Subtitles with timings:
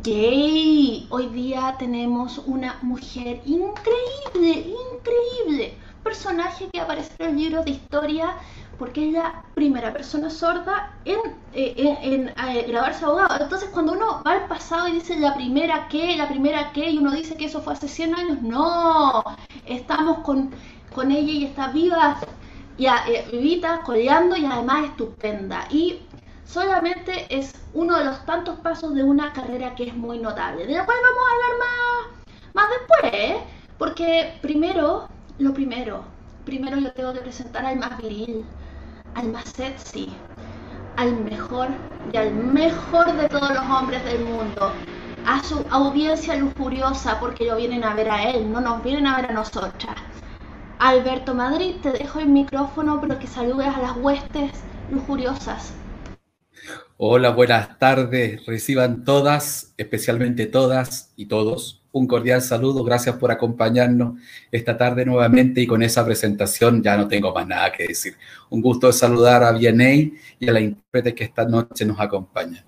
[0.00, 5.74] Yay, hoy día tenemos una mujer increíble, increíble.
[6.02, 8.34] Personaje que aparece en libros de historia
[8.78, 11.18] porque es la primera persona sorda en,
[11.52, 13.44] eh, en, eh, grabarse abogado.
[13.44, 16.98] Entonces cuando uno va al pasado y dice la primera que, la primera que, y
[16.98, 19.22] uno dice que eso fue hace 100 años, no,
[19.66, 20.50] estamos con,
[20.94, 22.18] con ella y está viva,
[22.78, 25.66] ya, eh, vivita, coleando y además estupenda.
[25.70, 26.00] Y
[26.52, 30.74] solamente es uno de los tantos pasos de una carrera que es muy notable, de
[30.74, 33.36] la cual vamos a hablar más, más después, ¿eh?
[33.78, 36.04] porque primero, lo primero,
[36.44, 38.44] primero yo tengo que presentar al más viril,
[39.14, 40.12] al más sexy,
[40.96, 41.68] al mejor
[42.12, 44.72] y al mejor de todos los hombres del mundo,
[45.26, 49.16] a su audiencia lujuriosa, porque lo vienen a ver a él, no nos vienen a
[49.16, 49.96] ver a nosotras.
[50.78, 54.50] Alberto Madrid, te dejo el micrófono, pero que saludes a las huestes
[54.90, 55.74] lujuriosas.
[57.04, 58.46] Hola, buenas tardes.
[58.46, 62.84] Reciban todas, especialmente todas y todos, un cordial saludo.
[62.84, 64.20] Gracias por acompañarnos
[64.52, 68.16] esta tarde nuevamente y con esa presentación ya no tengo más nada que decir.
[68.50, 72.64] Un gusto saludar a Vianey y a la intérprete que esta noche nos acompaña.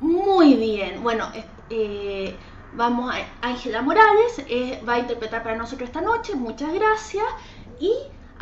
[0.00, 1.04] Muy bien.
[1.04, 1.28] Bueno,
[1.70, 2.34] eh,
[2.74, 6.34] vamos a Ángela Morales, eh, va a interpretar para nosotros esta noche.
[6.34, 7.26] Muchas gracias.
[7.78, 7.92] Y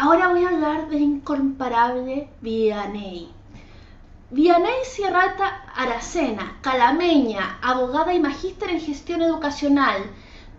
[0.02, 3.30] Ahora voy a hablar del incomparable Vianey.
[4.30, 9.98] Vianey Sierrata Aracena, calameña, abogada y magíster en gestión educacional,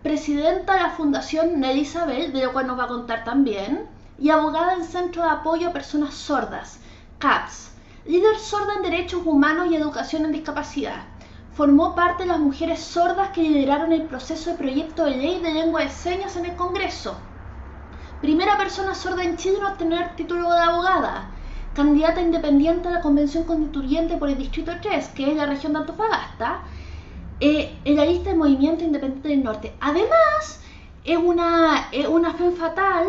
[0.03, 3.89] presidenta de la Fundación Nelly Isabel, de lo cual nos va a contar también,
[4.19, 6.79] y abogada del Centro de Apoyo a Personas Sordas,
[7.17, 7.71] CAPS,
[8.05, 11.05] líder sorda en Derechos Humanos y Educación en Discapacidad.
[11.55, 15.51] Formó parte de las mujeres sordas que lideraron el proceso de proyecto de ley de
[15.51, 17.17] lengua de señas en el Congreso
[18.21, 21.31] primera persona sorda en Chile en obtener título de abogada,
[21.73, 25.79] candidata independiente a la Convención Constituyente por el Distrito 3, que es la región de
[25.79, 26.61] Antofagasta,
[27.39, 29.73] eh, en la lista de Movimiento Independiente del Norte.
[29.81, 30.61] Además,
[31.03, 33.07] es una, una fe fatal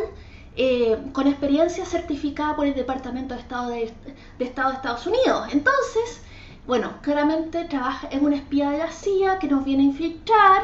[0.56, 3.92] eh, con experiencia certificada por el Departamento de Estado de,
[4.38, 5.48] de Estado de Estados Unidos.
[5.52, 6.22] Entonces,
[6.66, 10.62] bueno, claramente trabaja, es una espía de la CIA que nos viene a infiltrar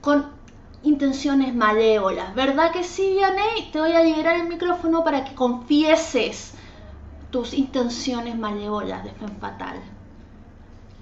[0.00, 0.41] con
[0.82, 2.34] intenciones malévolas.
[2.34, 3.70] ¿Verdad que sí, Vianney?
[3.72, 6.54] Te voy a liberar el micrófono para que confieses
[7.30, 9.80] tus intenciones malévolas de Fen Fatal.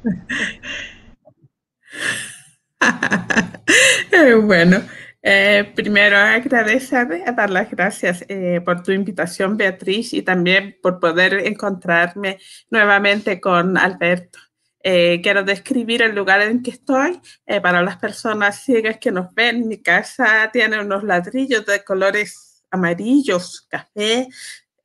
[4.44, 4.82] bueno,
[5.22, 11.34] eh, primero agradecer, dar las gracias eh, por tu invitación, Beatriz, y también por poder
[11.46, 12.38] encontrarme
[12.70, 14.38] nuevamente con Alberto.
[14.82, 19.34] Eh, quiero describir el lugar en que estoy eh, para las personas ciegas que nos
[19.34, 19.68] ven.
[19.68, 24.28] Mi casa tiene unos ladrillos de colores amarillos, café.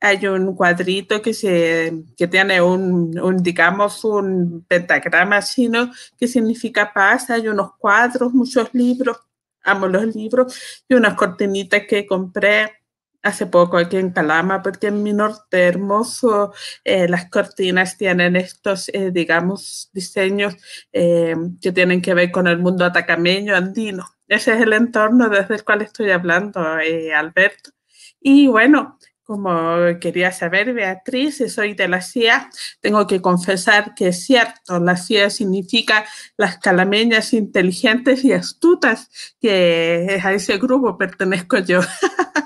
[0.00, 6.92] Hay un cuadrito que, se, que tiene un, un, digamos, un pentagrama chino que significa
[6.92, 7.30] paz.
[7.30, 9.16] Hay unos cuadros, muchos libros,
[9.62, 12.85] amo los libros, y unas cortinitas que compré
[13.22, 16.52] hace poco aquí en Calama, porque en mi norte hermoso
[16.84, 20.56] eh, las cortinas tienen estos, eh, digamos, diseños
[20.92, 24.06] eh, que tienen que ver con el mundo atacameño andino.
[24.28, 27.70] Ese es el entorno desde el cual estoy hablando, Alberto.
[28.20, 32.48] Y bueno, como quería saber, Beatriz, soy de la CIA,
[32.80, 36.06] tengo que confesar que es cierto, la CIA significa
[36.36, 39.10] las calameñas inteligentes y astutas,
[39.40, 41.80] que a ese grupo pertenezco yo.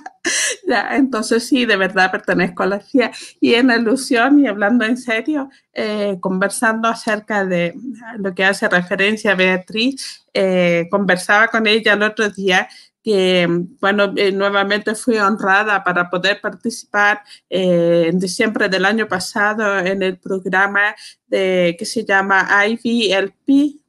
[0.93, 3.13] entonces sí, de verdad pertenezco a la CIA.
[3.41, 7.75] Y en alusión y hablando en serio, eh, conversando acerca de
[8.19, 12.69] lo que hace referencia a Beatriz, eh, conversaba con ella el otro día
[13.03, 13.47] que,
[13.81, 20.19] bueno, eh, nuevamente fui honrada para poder participar en diciembre del año pasado en el
[20.19, 20.95] programa
[21.27, 23.80] de, que se llama IVLP, eh,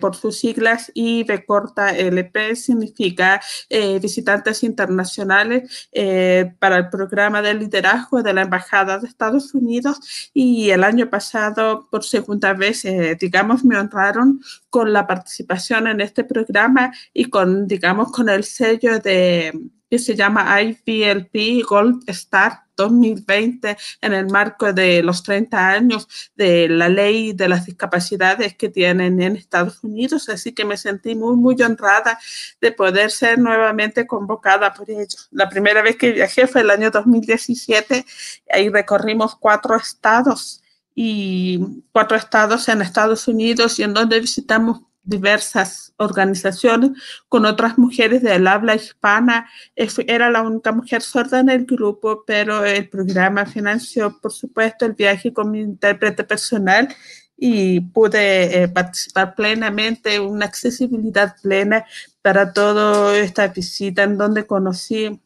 [0.00, 7.54] por sus siglas IB corta LP significa eh, visitantes internacionales eh, para el programa de
[7.54, 10.30] liderazgo de la Embajada de Estados Unidos.
[10.34, 12.84] Y el año pasado por segunda vez,
[13.18, 18.98] digamos, me honraron con la participación en este programa y con, digamos, con el sello
[19.00, 19.52] de
[19.90, 26.68] que se llama IVLP Gold Star 2020 en el marco de los 30 años de
[26.68, 30.28] la ley de las discapacidades que tienen en Estados Unidos.
[30.28, 32.18] Así que me sentí muy, muy honrada
[32.60, 35.28] de poder ser nuevamente convocada por ellos.
[35.32, 38.06] La primera vez que viajé fue el año 2017.
[38.50, 40.62] Ahí recorrimos cuatro estados
[40.94, 46.90] y cuatro estados en Estados Unidos y en donde visitamos diversas organizaciones
[47.28, 49.48] con otras mujeres del habla hispana.
[49.74, 54.92] Era la única mujer sorda en el grupo, pero el programa financió, por supuesto, el
[54.92, 56.88] viaje con mi intérprete personal
[57.36, 61.86] y pude eh, participar plenamente, una accesibilidad plena
[62.20, 65.18] para toda esta visita en donde conocí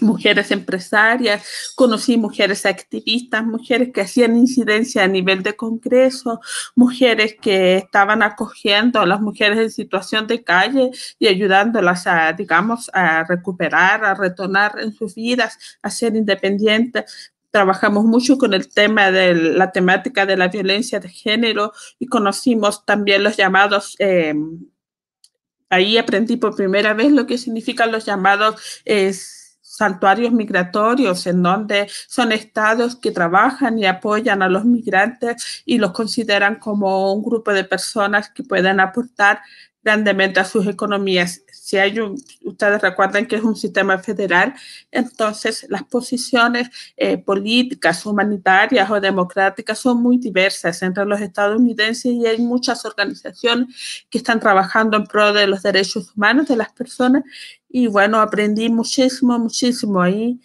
[0.00, 6.40] mujeres empresarias, conocí mujeres activistas, mujeres que hacían incidencia a nivel de Congreso,
[6.74, 12.90] mujeres que estaban acogiendo a las mujeres en situación de calle y ayudándolas a, digamos,
[12.92, 17.32] a recuperar, a retornar en sus vidas, a ser independientes.
[17.50, 22.86] Trabajamos mucho con el tema de la temática de la violencia de género y conocimos
[22.86, 24.34] también los llamados eh,
[25.68, 28.60] ahí aprendí por primera vez lo que significan los llamados
[29.82, 35.90] santuarios migratorios, en donde son estados que trabajan y apoyan a los migrantes y los
[35.90, 39.40] consideran como un grupo de personas que pueden aportar
[39.82, 41.42] grandemente a sus economías.
[41.52, 44.54] Si hay un, ustedes recuerdan que es un sistema federal,
[44.90, 52.26] entonces las posiciones eh, políticas, humanitarias o democráticas son muy diversas entre los estadounidenses y
[52.26, 57.24] hay muchas organizaciones que están trabajando en pro de los derechos humanos de las personas.
[57.68, 60.40] Y bueno, aprendí muchísimo, muchísimo ahí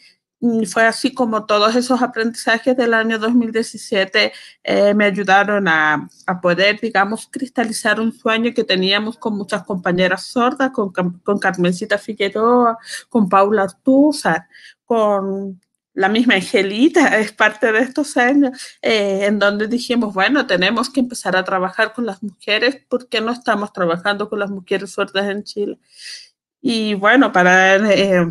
[0.67, 4.31] fue así como todos esos aprendizajes del año 2017
[4.63, 10.23] eh, me ayudaron a, a, poder, digamos, cristalizar un sueño que teníamos con muchas compañeras
[10.27, 12.77] sordas, con, con Carmencita Figueroa,
[13.09, 14.47] con Paula Artúzar,
[14.85, 15.59] con
[15.97, 20.99] la misma Angelita, es parte de estos años, eh, en donde dijimos, bueno, tenemos que
[20.99, 25.43] empezar a trabajar con las mujeres, porque no estamos trabajando con las mujeres sordas en
[25.43, 25.79] Chile?
[26.61, 28.27] Y bueno, para eh,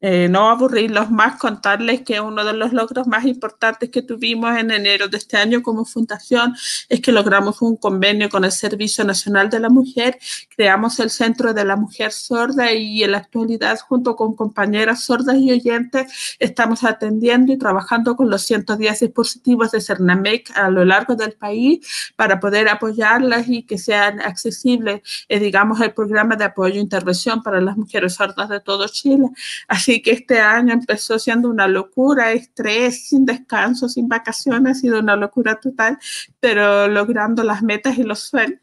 [0.00, 4.70] eh, no aburrirlos más, contarles que uno de los logros más importantes que tuvimos en
[4.70, 6.54] enero de este año como fundación
[6.88, 10.18] es que logramos un convenio con el Servicio Nacional de la Mujer,
[10.56, 15.36] creamos el Centro de la Mujer Sorda y en la actualidad junto con compañeras sordas
[15.36, 21.14] y oyentes estamos atendiendo y trabajando con los 110 dispositivos de Cernamec a lo largo
[21.14, 26.74] del país para poder apoyarlas y que sean accesibles, eh, digamos, el programa de apoyo
[26.76, 29.28] e intervención para las mujeres sordas de todo Chile.
[29.68, 35.00] Así que este año empezó siendo una locura, estrés, sin descanso, sin vacaciones, ha sido
[35.00, 35.98] una locura total,
[36.40, 38.60] pero logrando las metas y los sueños.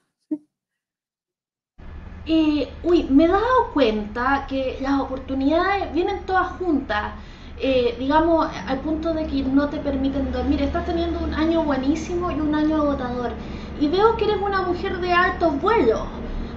[2.26, 7.14] Eh, uy, me he dado cuenta que las oportunidades vienen todas juntas.
[7.60, 10.62] Eh, digamos, al punto de que no te permiten dormir.
[10.62, 13.34] Estás teniendo un año buenísimo y un año agotador.
[13.80, 16.02] Y veo que eres una mujer de altos vuelos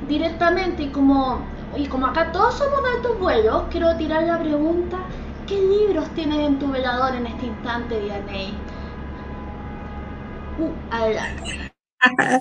[0.09, 1.41] directamente y como
[1.77, 4.99] y como acá todos somos de altos vuelos, quiero tirar la pregunta,
[5.47, 8.55] ¿qué libros tienes en tu velador en este instante, Dianey?
[10.59, 11.73] Uh, adelante.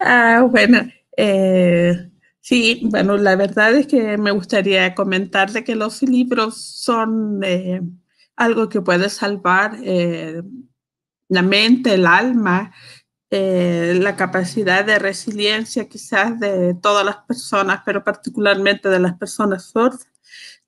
[0.00, 0.80] ah, bueno,
[1.16, 2.10] eh,
[2.40, 7.80] sí, bueno, la verdad es que me gustaría comentarte que los libros son eh,
[8.36, 10.42] algo que puede salvar eh,
[11.28, 12.72] la mente, el alma,
[13.30, 19.64] eh, la capacidad de resiliencia quizás de todas las personas, pero particularmente de las personas
[19.64, 20.08] sordas.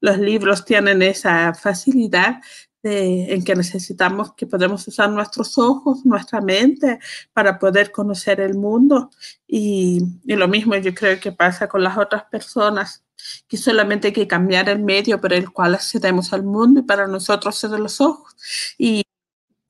[0.01, 2.41] Los libros tienen esa facilidad
[2.83, 6.99] en que necesitamos que podemos usar nuestros ojos, nuestra mente
[7.33, 9.11] para poder conocer el mundo.
[9.47, 13.05] Y, lo mismo yo creo que pasa con las otras personas
[13.49, 17.07] que solamente hay que cambiar el medio por el cual accedemos al mundo y para
[17.07, 18.35] nosotros ser los ojos.
[18.79, 19.05] Y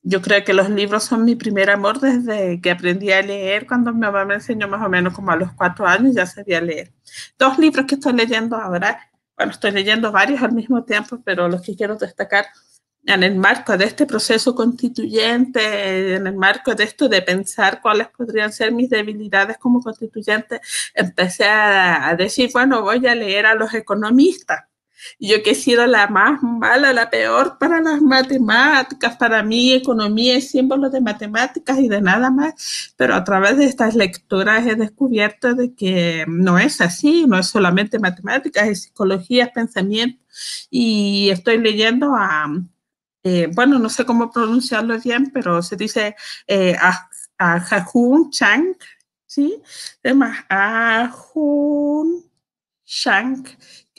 [0.03, 3.93] yo creo que los libros son mi primer amor desde que aprendí a leer, cuando
[3.93, 6.93] mi mamá me enseñó más o menos como a los cuatro años, ya sabía leer.
[7.39, 11.63] Dos libros que estoy leyendo ahora, bueno, estoy leyendo varios al mismo tiempo, pero los
[11.63, 12.47] que quiero destacar
[13.07, 18.09] en el marco de este proceso constituyente, en el marco de esto de pensar cuáles
[18.09, 20.61] podrían ser mis debilidades como constituyente,
[20.95, 24.70] empecé a, a decir, bueno, voy a leer a los economistas
[25.19, 30.37] yo que he sido la más mala, la peor para las matemáticas, para mí economía
[30.37, 34.77] es símbolo de matemáticas y de nada más, pero a través de estas lecturas he
[34.77, 40.23] descubierto de que no es así, no es solamente matemáticas, es psicología, es pensamiento
[40.71, 42.49] y estoy leyendo a,
[43.23, 46.17] eh, bueno, no sé cómo pronunciarlo bien, pero se dice
[46.47, 47.67] eh, a, a
[48.31, 48.77] Chang,
[49.27, 49.63] ¿sí?
[50.03, 52.25] Además, Ahun
[52.85, 53.47] Chang,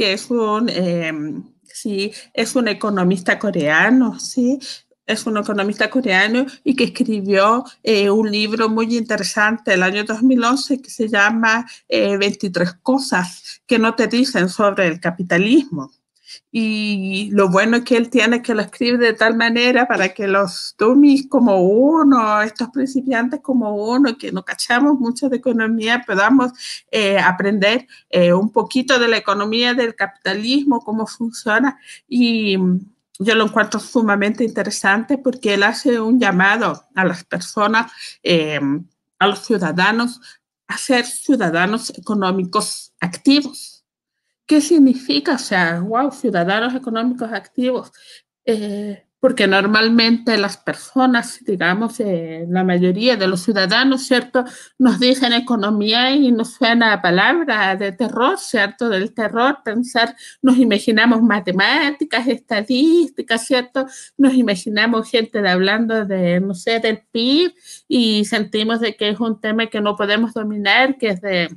[0.01, 4.57] que es un, em, sí, es un economista coreano, ¿sí?
[5.05, 10.81] Es un economista coreano y que escribió eh, un libro muy interesante el año 2011
[10.81, 15.91] que se llama 23 eh, cosas que no te dicen sobre el capitalismo.
[16.51, 20.27] Y lo bueno es que él tiene que lo escribe de tal manera para que
[20.27, 26.51] los dummies como uno, estos principiantes como uno, que no cachamos mucho de economía, podamos
[26.91, 31.79] eh, aprender eh, un poquito de la economía del capitalismo, cómo funciona.
[32.07, 32.57] Y
[33.19, 37.91] yo lo encuentro sumamente interesante porque él hace un llamado a las personas.
[38.23, 38.59] Eh,
[39.21, 40.19] a los ciudadanos
[40.67, 43.70] a ser ciudadanos económicos activos.
[44.45, 45.35] ¿Qué significa?
[45.35, 47.91] O sea, wow, ciudadanos económicos activos.
[48.45, 54.43] Eh, porque normalmente las personas, digamos, eh, la mayoría de los ciudadanos, ¿cierto?,
[54.79, 60.57] nos dicen economía y nos suena a palabra de terror, ¿cierto?, del terror, pensar, nos
[60.57, 63.85] imaginamos matemáticas, estadísticas, ¿cierto?,
[64.17, 67.53] nos imaginamos gente hablando de, no sé, del PIB
[67.87, 71.55] y sentimos de que es un tema que no podemos dominar, que es de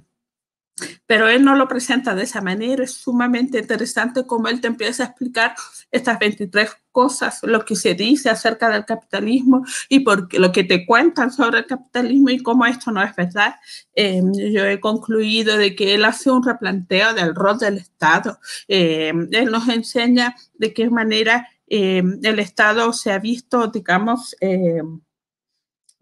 [1.07, 2.85] pero él no lo presenta de esa manera.
[2.85, 5.55] Es sumamente interesante cómo él te empieza a explicar
[5.91, 10.87] estas 23 cosas, lo que se dice acerca del capitalismo y por lo que te
[10.87, 13.55] cuentan sobre el capitalismo y cómo esto no es verdad.
[13.95, 18.39] Em, yo he concluido de que él hace un replanteo del rol del Estado.
[18.69, 24.37] Em, él nos enseña de qué manera em, el Estado se ha visto, digamos,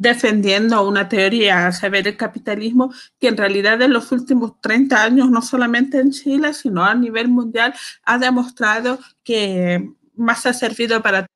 [0.03, 5.31] defendiendo una teoría a saber el capitalismo que en realidad en los últimos 30 años,
[5.31, 7.73] no solamente en Chile, sino a nivel mundial,
[8.05, 11.27] ha demostrado que más ha servido para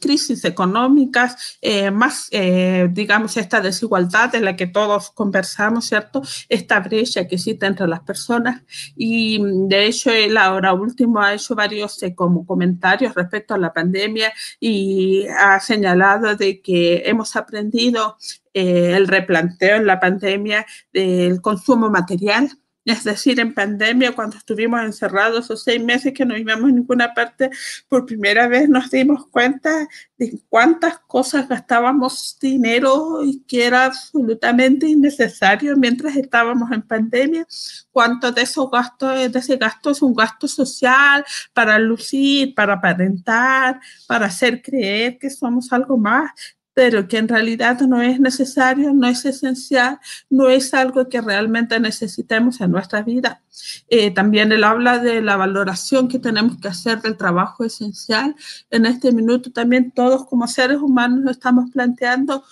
[0.00, 6.22] crisis económicas, eh, más, eh, digamos, esta desigualdad de la que todos conversamos, ¿cierto?
[6.48, 8.62] Esta brecha que existe entre las personas.
[8.96, 13.72] Y de hecho, él ahora último ha hecho varios eh, como comentarios respecto a la
[13.72, 18.16] pandemia y ha señalado de que hemos aprendido
[18.54, 22.50] el replanteo en la pandemia del consumo material
[22.90, 27.14] es decir, en pandemia, cuando estuvimos encerrados esos seis meses que no íbamos a ninguna
[27.14, 27.50] parte,
[27.88, 34.88] por primera vez nos dimos cuenta de cuántas cosas gastábamos dinero y que era absolutamente
[34.88, 37.46] innecesario mientras estábamos en pandemia.
[37.92, 43.80] Cuánto de esos gastos, de ese gasto es un gasto social para lucir, para aparentar,
[44.06, 46.30] para hacer creer que somos algo más
[46.78, 49.98] pero que en realidad no es necesario, no es esencial,
[50.30, 53.42] no es algo que realmente necesitemos en nuestra vida.
[53.88, 58.36] Eh, también él habla de la valoración que tenemos que hacer del trabajo esencial.
[58.70, 62.44] En este minuto también todos como seres humanos nos estamos planteando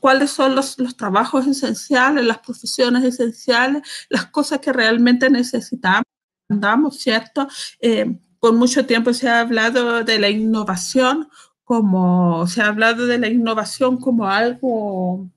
[0.00, 3.80] cuáles son los, los trabajos esenciales, las profesiones esenciales,
[4.10, 6.04] las cosas que realmente necesitamos,
[6.50, 7.48] andamos, ¿cierto?
[7.80, 11.30] Eh, por mucho tiempo se ha hablado de la innovación
[11.70, 15.30] como se ha hablado de la innovación como algo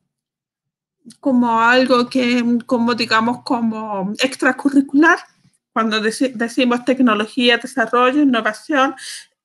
[1.20, 5.20] como algo que, como digamos, como extracurricular.
[5.74, 8.96] Cuando decimos tecnología, desarrollo, innovación,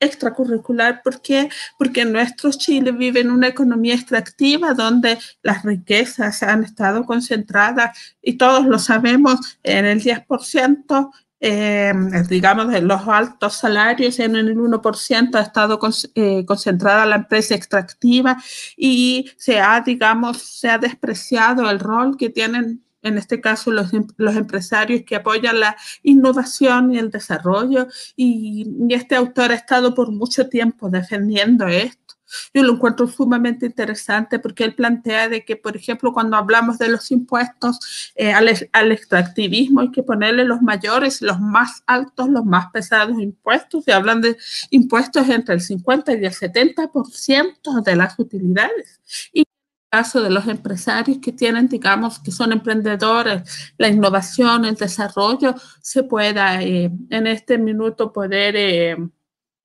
[0.00, 1.02] extracurricular.
[1.02, 1.50] ¿Por qué?
[1.76, 8.38] Porque nuestro Chile vive en una economía extractiva donde las riquezas han estado concentradas y
[8.38, 11.92] todos lo sabemos en el 10% eh,
[12.28, 15.78] digamos, de los altos salarios en el 1% ha estado
[16.14, 18.37] eh, concentrada la empresa extractiva
[18.76, 23.95] y se ha, digamos, se ha despreciado el rol que tienen en este caso los,
[23.95, 27.87] em, los empresarios que apoyan la innovación y el desarrollo.
[28.16, 32.17] y este autor ha estado por mucho tiempo defendiendo esto.
[32.54, 36.88] Yo lo encuentro sumamente interesante porque él plantea de que, por ejemplo, cuando hablamos de
[36.88, 42.44] los impuestos eh, al, al, extractivismo hay que ponerle los mayores, los más altos, los
[42.44, 43.85] más pesados impuestos.
[43.85, 44.37] Se hablan de
[44.70, 49.00] impuestos entre el 50 y el 70% de las utilidades.
[49.32, 49.44] Y
[49.90, 56.02] caso de los empresarios que tienen, digamos, que son emprendedores, la innovación, el desarrollo, se
[56.02, 58.97] pueda eh, en este minuto poder eh,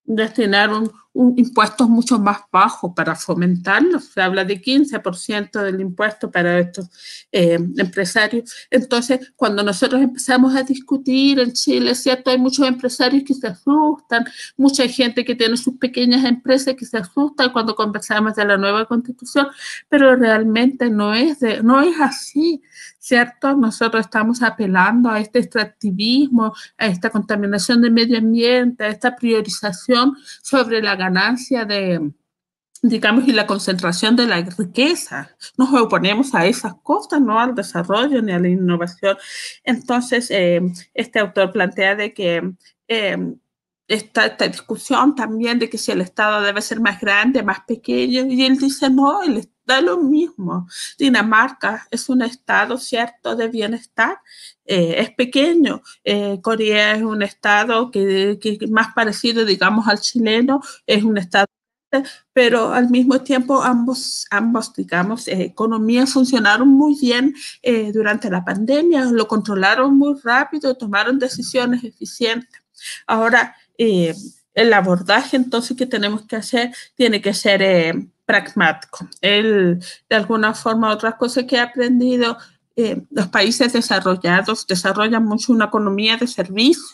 [0.05, 3.99] destinar un, un impuesto mucho más bajo para fomentarlo.
[3.99, 6.89] Se habla de 15% del impuesto para estos
[7.31, 8.51] eh, empresarios.
[8.71, 12.31] Entonces, cuando nosotros empezamos a discutir en Chile, ¿cierto?
[12.31, 14.25] Hay muchos empresarios que se asustan,
[14.57, 18.85] mucha gente que tiene sus pequeñas empresas que se asustan cuando conversamos de la nueva
[18.85, 19.47] constitución,
[19.89, 22.61] pero realmente no es, de, no es así.
[23.03, 23.53] ¿cierto?
[23.57, 29.92] Nosotros estamos apelando a este extractivismo, a esta contaminación del medio ambiente, a esta priorización
[30.41, 32.11] sobre la ganancia de,
[32.81, 35.35] digamos, y la concentración de la riqueza.
[35.57, 39.17] Nos oponemos a esas cosas, no al desarrollo ni a la innovación.
[39.63, 40.61] Entonces, eh,
[40.93, 42.53] este autor plantea de que
[42.87, 43.17] eh,
[43.87, 48.25] esta, esta, discusión también de que si el Estado debe ser más grande, más pequeño,
[48.25, 50.67] y él dice, no, el, da lo mismo.
[50.97, 54.19] Dinamarca es un estado, ¿cierto?, de bienestar.
[54.65, 55.81] Eh, es pequeño.
[56.03, 61.47] Eh, Corea es un estado que, que, más parecido, digamos, al chileno, es un estado
[62.33, 68.43] pero al mismo tiempo ambos, ambos digamos, eh, economías funcionaron muy bien eh, durante la
[68.43, 72.61] pandemia, lo controlaron muy rápido, tomaron decisiones eficientes.
[73.07, 77.61] Ahora, el abordaje entonces que tenemos que hacer tiene que ser
[78.25, 79.07] pragmático.
[79.21, 82.37] Él, de alguna forma, otras cosas que he aprendido,
[82.75, 86.93] eh, los países desarrollados desarrollan mucho una economía de servicios,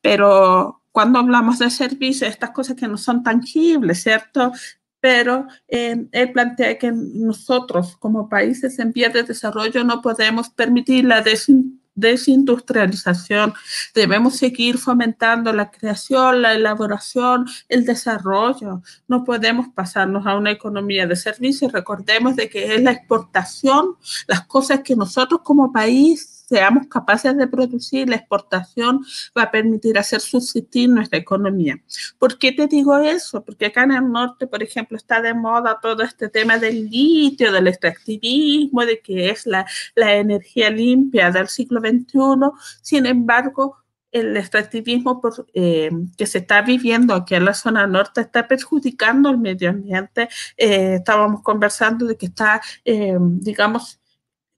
[0.00, 4.52] pero cuando hablamos de servicios, estas cosas que no son tangibles, ¿cierto?
[5.00, 11.04] Pero eh, él plantea que nosotros, como países en vías de desarrollo, no podemos permitir
[11.04, 13.54] la desintegración desindustrialización.
[13.94, 18.82] Debemos seguir fomentando la creación, la elaboración, el desarrollo.
[19.08, 21.72] No podemos pasarnos a una economía de servicios.
[21.72, 23.96] Recordemos de que es la exportación,
[24.28, 29.04] las cosas que nosotros como país seamos capaces de producir, la exportación
[29.36, 31.76] va a permitir hacer subsistir nuestra economía.
[32.18, 33.44] ¿Por qué te digo eso?
[33.44, 37.52] Porque acá en el norte, por ejemplo, está de moda todo este tema del litio,
[37.52, 42.50] del extractivismo, de que es la, la energía limpia del siglo XXI.
[42.80, 43.76] Sin embargo,
[44.12, 49.30] el extractivismo por, eh, que se está viviendo aquí en la zona norte está perjudicando
[49.30, 50.28] el medio ambiente.
[50.56, 54.00] Eh, estábamos conversando de que está, eh, digamos,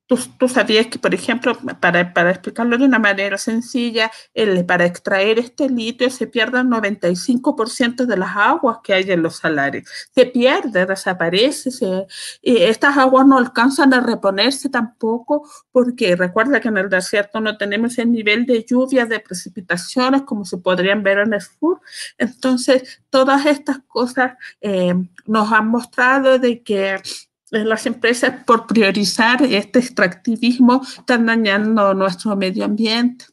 [0.08, 4.10] Tú, sabías que, por ejemplo, para, para, explicarlo de una manera sencilla,
[4.66, 9.36] para extraer este litio se pierde el 95% de las aguas que hay en los
[9.36, 9.86] salares.
[10.14, 11.68] Se pierde, desaparece.
[12.40, 17.58] y estas aguas no alcanzan a reponerse tampoco porque recuerda que en el desierto no
[17.58, 21.82] tenemos el nivel de lluvias, de precipitaciones como se podrían ver en el sur.
[22.16, 24.94] Entonces, todas estas cosas eh,
[25.26, 26.98] nos han mostrado de que
[27.50, 33.26] las empresas por priorizar este extractivismo están dañando nuestro medio ambiente.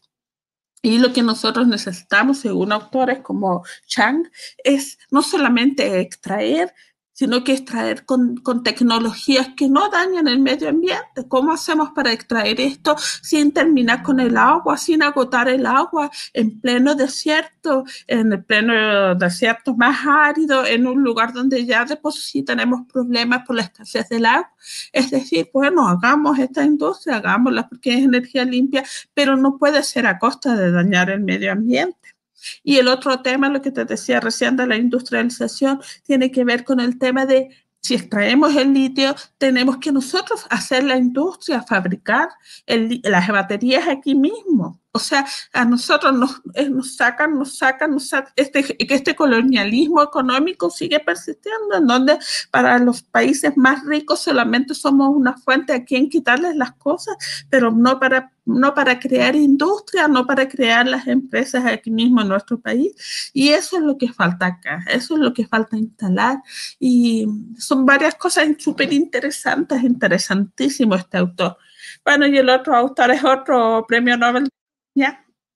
[0.82, 4.30] Y lo que nosotros necesitamos, según autores como Chang,
[4.64, 6.74] es no solamente extraer,
[7.16, 11.26] sino que extraer con, con, tecnologías que no dañan el medio ambiente.
[11.30, 16.60] ¿Cómo hacemos para extraer esto sin terminar con el agua, sin agotar el agua en
[16.60, 22.12] pleno desierto, en el pleno desierto más árido, en un lugar donde ya de por
[22.12, 24.52] sí tenemos problemas por la escasez del agua?
[24.92, 30.06] Es decir, bueno, hagamos esta industria, hagámosla porque es energía limpia, pero no puede ser
[30.06, 32.15] a costa de dañar el medio ambiente.
[32.64, 36.64] Y el otro tema, lo que te decía recién de la industrialización, tiene que ver
[36.64, 37.50] con el tema de
[37.86, 42.30] si extraemos el litio, tenemos que nosotros hacer la industria, fabricar
[42.66, 44.82] las baterías aquí mismo.
[44.96, 50.70] O sea, a nosotros nos, nos sacan, nos sacan, nos sacan, este, este colonialismo económico
[50.70, 52.18] sigue persistiendo, en donde
[52.50, 57.18] para los países más ricos solamente somos una fuente a quien quitarles las cosas,
[57.50, 62.30] pero no para, no para crear industria, no para crear las empresas aquí mismo en
[62.30, 63.32] nuestro país.
[63.34, 66.42] Y eso es lo que falta acá, eso es lo que falta instalar.
[66.80, 67.28] Y
[67.58, 71.58] son varias cosas súper interesantes, interesantísimo este autor.
[72.06, 74.48] Bueno, y el otro autor es otro premio Nobel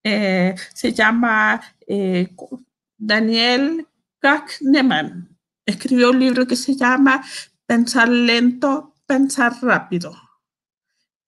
[0.03, 2.35] eh, se llama eh,
[2.97, 3.87] Daniel
[4.19, 5.37] Kahneman.
[5.65, 7.23] Escribió un libro que se llama
[7.65, 10.15] Pensar lento, pensar rápido.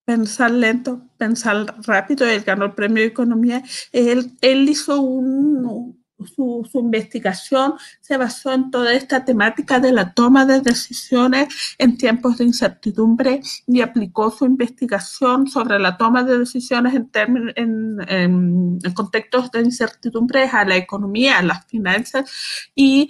[0.05, 2.25] Pensar lento, pensar rápido.
[2.25, 3.63] Él ganó el premio de economía.
[3.91, 10.45] Él, él hizo un, su, investigación se basó en toda esta temática de la toma
[10.45, 16.93] de decisiones en tiempos de incertidumbre y aplicó su investigación sobre la toma de decisiones
[16.93, 17.09] en,
[17.55, 22.29] en, en contextos de incertidumbre a la economía, a las finanzas.
[22.75, 23.09] Y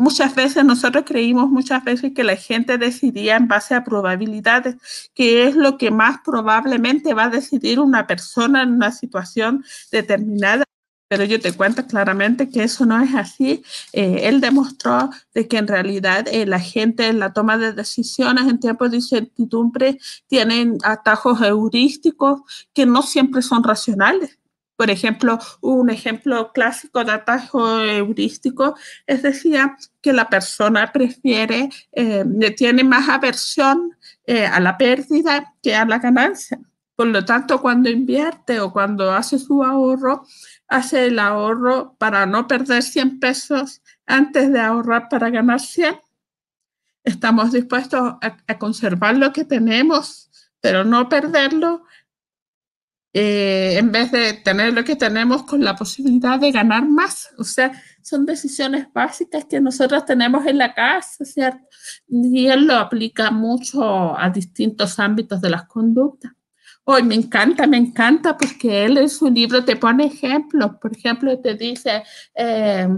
[0.00, 5.46] Muchas veces nosotros creímos muchas veces que la gente decidía en base a probabilidades, que
[5.46, 10.64] es lo que más probablemente va a decidir una persona en una situación determinada
[11.10, 13.64] pero yo te cuento claramente que eso no es así.
[13.92, 18.46] Eh, él demostró de que en realidad eh, la gente en la toma de decisiones
[18.46, 22.42] en tiempos de incertidumbre tienen atajos heurísticos
[22.72, 24.38] que no siempre son racionales.
[24.76, 29.58] Por ejemplo, un ejemplo clásico de atajo heurístico es decir,
[30.00, 32.24] que la persona prefiere, eh,
[32.56, 33.96] tiene más aversión
[34.28, 36.60] a la pérdida que a la ganancia.
[37.00, 40.26] Por lo tanto, cuando invierte o cuando hace su ahorro,
[40.70, 45.96] hace el ahorro para no perder 100 pesos antes de ahorrar para ganar 100.
[47.02, 50.30] Estamos dispuestos a, conservar lo que tenemos,
[50.60, 51.82] pero no perderlo
[53.12, 57.30] eh, en vez de tener lo que tenemos con la posibilidad de ganar más.
[57.36, 61.66] O sea, son decisiones básicas que nosotros tenemos en la casa, ¿cierto?
[62.06, 66.32] Y él lo aplica mucho a distintos ámbitos de las conductas.
[66.92, 70.72] Hoy me encanta, me encanta porque él en su libro te pone ejemplos.
[70.82, 72.02] Por ejemplo, te dice,
[72.34, 72.88] eh,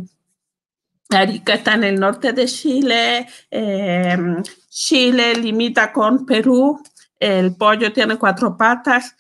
[1.11, 4.17] Arica está en el norte de Chile, eh,
[4.71, 6.83] Chile limita con Perú,
[7.21, 9.15] el pollo tiene cuatro patas.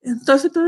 [0.00, 0.62] Entonces tú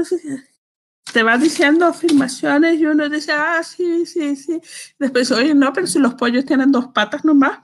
[1.11, 4.61] te va diciendo afirmaciones y uno dice, ah, sí, sí, sí.
[4.99, 7.61] Después, oye, no, pero si los pollos tienen dos patas nomás.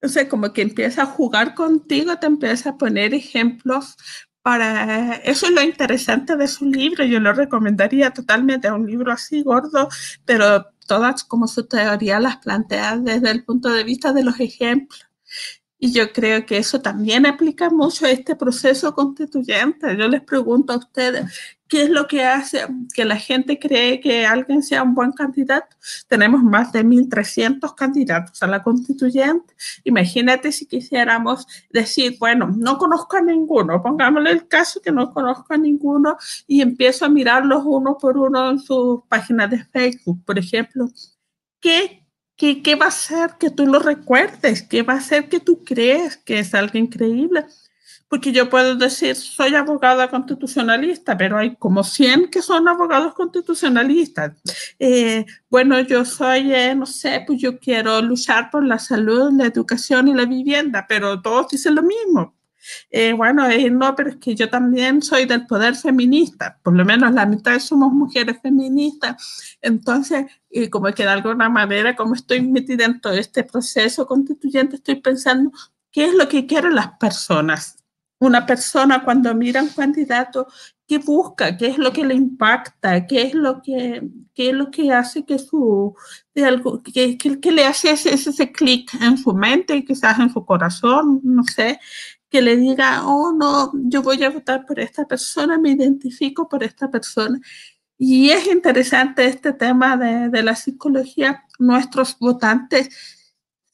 [0.00, 3.96] Entonces, como que empieza a jugar contigo, te empieza a poner ejemplos
[4.44, 5.14] para...
[5.24, 9.88] Eso es lo interesante de su libro, yo lo recomendaría totalmente, un libro así gordo,
[10.26, 15.08] pero todas como su teoría las plantea desde el punto de vista de los ejemplos.
[15.78, 19.96] Y yo creo que eso también aplica mucho a este proceso constituyente.
[19.96, 21.30] Yo les pregunto a ustedes,
[21.68, 25.76] ¿qué es lo que hace que la gente cree que alguien sea un buen candidato?
[26.08, 29.54] Tenemos más de 1.300 candidatos a la constituyente.
[29.82, 35.52] Imagínate si quisiéramos decir, bueno, no conozco a ninguno, pongámosle el caso que no conozco
[35.52, 40.38] a ninguno y empiezo a mirarlos uno por uno en sus páginas de Facebook, por
[40.38, 40.88] ejemplo.
[41.60, 42.03] ¿Qué
[42.36, 44.62] ¿Qué, ¿Qué, va a hacer que tú lo recuerdes?
[44.62, 47.44] ¿Qué va a hacer que tú crees que es algo increíble?
[48.08, 54.32] Porque yo puedo decir, soy abogada constitucionalista, pero hay como 100 que son abogados constitucionalistas.
[54.78, 59.46] Eh, bueno, yo soy, eh, no sé, pues yo quiero luchar por la salud, la
[59.46, 62.34] educación y la vivienda, pero todos dicen lo mismo.
[62.90, 66.84] Eh, bueno, eh, no, pero es que yo también soy del poder feminista, por lo
[66.84, 69.56] menos la mitad somos mujeres feministas.
[69.60, 74.76] Entonces, y como que de alguna manera, como estoy metida en todo este proceso constituyente,
[74.76, 75.50] estoy pensando,
[75.90, 77.76] ¿qué es lo que quieren las personas?
[78.18, 80.46] Una persona cuando mira a un candidato,
[80.86, 81.56] ¿qué busca?
[81.56, 83.06] ¿Qué es lo que le impacta?
[83.06, 84.02] ¿Qué es lo que,
[84.34, 85.94] qué es lo que hace que su,
[86.34, 90.44] de algo, que, que, le hace ese, ese clic en su mente quizás en su
[90.44, 91.20] corazón?
[91.22, 91.78] No sé
[92.34, 96.64] que le diga, oh no, yo voy a votar por esta persona, me identifico por
[96.64, 97.38] esta persona.
[97.96, 101.44] Y es interesante este tema de, de la psicología.
[101.60, 102.88] Nuestros votantes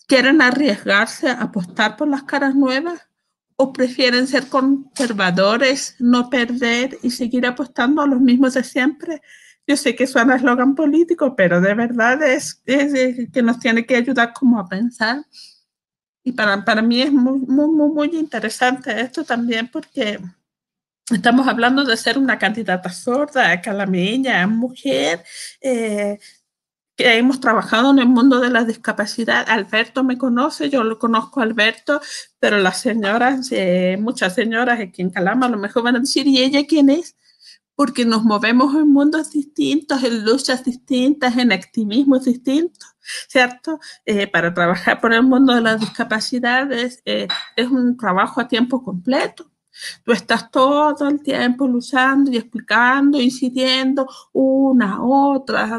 [0.07, 3.01] quieren arriesgarse a apostar por las caras nuevas
[3.57, 9.23] o prefieren ser conservadores, no perder y seguir apostando a los mismos de siempre.
[9.67, 13.97] Yo sé que suena eslogan político, pero de verdad es, es, que nos tiene que
[13.97, 15.25] ayudar como a pensar.
[16.23, 20.19] Y para, para mí es muy, muy, muy interesante esto también porque
[21.11, 25.25] estamos hablando de ser una candidata sorda, calameña, mujer,
[25.61, 26.19] eh,
[26.97, 29.49] que hemos trabajado en el mundo de la discapacidad.
[29.49, 32.01] Alberto me conoce, yo lo conozco a Alberto,
[32.39, 36.27] pero las señoras, eh, muchas señoras aquí en Calama a lo mejor van a decir,
[36.27, 37.17] ¿y ella quién es?
[37.81, 42.95] porque nos movemos en mundos distintos, en luchas distintas, en activismos distintos,
[43.29, 43.81] ¿cierto?
[44.05, 48.83] Eh, para trabajar por el mundo de las discapacidades eh, es un trabajo a tiempo
[48.83, 49.51] completo.
[50.05, 55.79] Tú estás todo el tiempo luchando y explicando, incidiendo una, otra.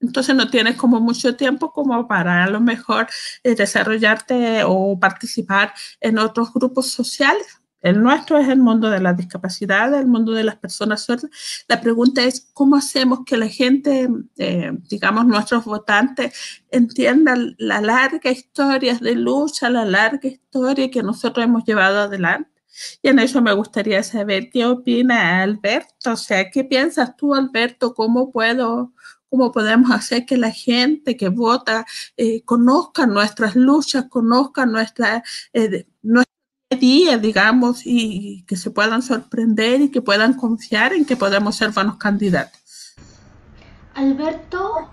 [0.00, 3.06] Entonces no tienes como mucho tiempo como para a lo mejor
[3.42, 9.12] eh, desarrollarte o participar en otros grupos sociales el nuestro es el mundo de la
[9.14, 11.30] discapacidad, el mundo de las personas sordas.
[11.68, 18.30] La pregunta es, ¿cómo hacemos que la gente, eh, digamos, nuestros votantes, entiendan la larga
[18.30, 22.50] historia de lucha, la larga historia que nosotros hemos llevado adelante?
[23.02, 26.12] Y en eso me gustaría saber qué opina Alberto.
[26.12, 27.94] O sea, ¿qué piensas tú, Alberto?
[27.94, 28.92] ¿Cómo puedo,
[29.28, 35.86] cómo podemos hacer que la gente que vota eh, conozca nuestras luchas, conozca nuestra, eh,
[36.02, 36.39] nuestra
[36.78, 41.70] día, digamos, y que se puedan sorprender y que puedan confiar en que podemos ser
[41.70, 42.94] buenos candidatos.
[43.94, 44.90] Alberto.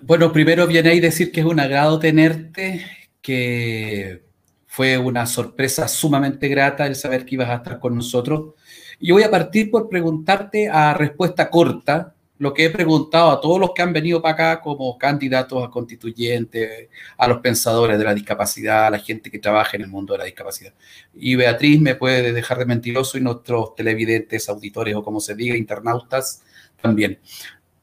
[0.00, 2.86] Bueno, primero viene ahí decir que es un agrado tenerte,
[3.20, 4.24] que
[4.66, 8.54] fue una sorpresa sumamente grata el saber que ibas a estar con nosotros.
[8.98, 12.11] Y voy a partir por preguntarte a respuesta corta,
[12.42, 15.70] lo que he preguntado a todos los que han venido para acá como candidatos a
[15.70, 20.14] constituyentes, a los pensadores de la discapacidad, a la gente que trabaja en el mundo
[20.14, 20.74] de la discapacidad.
[21.14, 25.56] Y Beatriz me puede dejar de mentiroso y nuestros televidentes, auditores o como se diga,
[25.56, 26.42] internautas
[26.80, 27.20] también.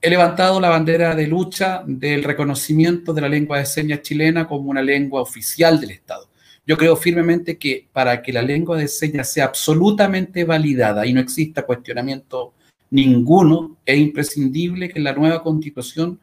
[0.01, 4.69] He levantado la bandera de lucha del reconocimiento de la lengua de señas chilena como
[4.71, 6.27] una lengua oficial del Estado.
[6.67, 11.21] Yo creo firmemente que para que la lengua de señas sea absolutamente validada y no
[11.21, 12.55] exista cuestionamiento
[12.91, 16.19] ninguno, es imprescindible que en la nueva constitución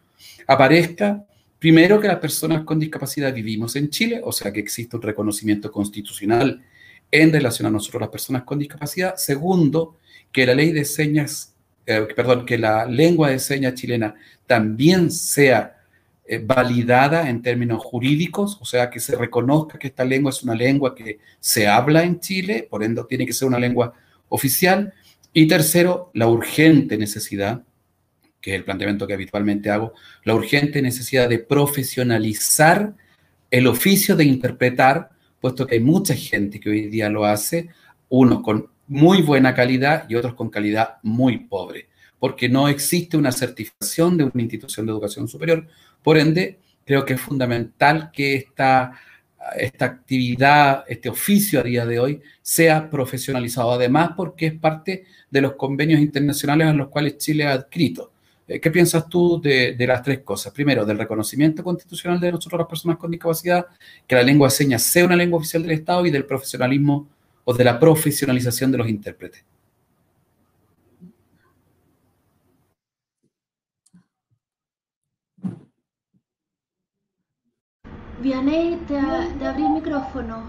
[0.46, 1.24] aparezca,
[1.58, 5.70] primero, que las personas con discapacidad vivimos en Chile, o sea, que existe un reconocimiento
[5.70, 6.62] constitucional
[7.10, 9.16] en relación a nosotros las personas con discapacidad.
[9.16, 9.96] Segundo,
[10.32, 11.54] que la ley de señas,
[11.86, 14.14] eh, perdón, que la lengua de señas chilena
[14.46, 15.76] también sea
[16.28, 20.54] eh, validada en términos jurídicos, o sea, que se reconozca que esta lengua es una
[20.54, 23.92] lengua que se habla en Chile, por ende tiene que ser una lengua
[24.28, 24.92] oficial.
[25.38, 27.62] Y tercero, la urgente necesidad,
[28.40, 29.92] que es el planteamiento que habitualmente hago,
[30.24, 32.94] la urgente necesidad de profesionalizar
[33.50, 37.68] el oficio de interpretar, puesto que hay mucha gente que hoy día lo hace,
[38.08, 43.30] unos con muy buena calidad y otros con calidad muy pobre, porque no existe una
[43.30, 45.66] certificación de una institución de educación superior,
[46.02, 48.92] por ende, Creo que es fundamental que esta,
[49.56, 53.72] esta actividad, este oficio a día de hoy, sea profesionalizado.
[53.72, 58.12] Además, porque es parte de los convenios internacionales a los cuales Chile ha adscrito.
[58.48, 60.52] Eh, ¿Qué piensas tú de, las tres cosas?
[60.52, 63.66] Primero, del reconocimiento constitucional de nosotros las personas con discapacidad,
[64.06, 67.08] que la lengua señas sea una lengua oficial del Estado y del profesionalismo
[67.44, 69.44] o de la profesionalización de los intérpretes.
[78.20, 78.94] Vianey, te,
[79.38, 80.44] te abrí el micrófono.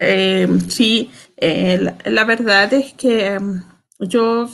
[0.00, 3.62] Eh, sí, eh, la, verdad es que um,
[3.98, 4.48] yo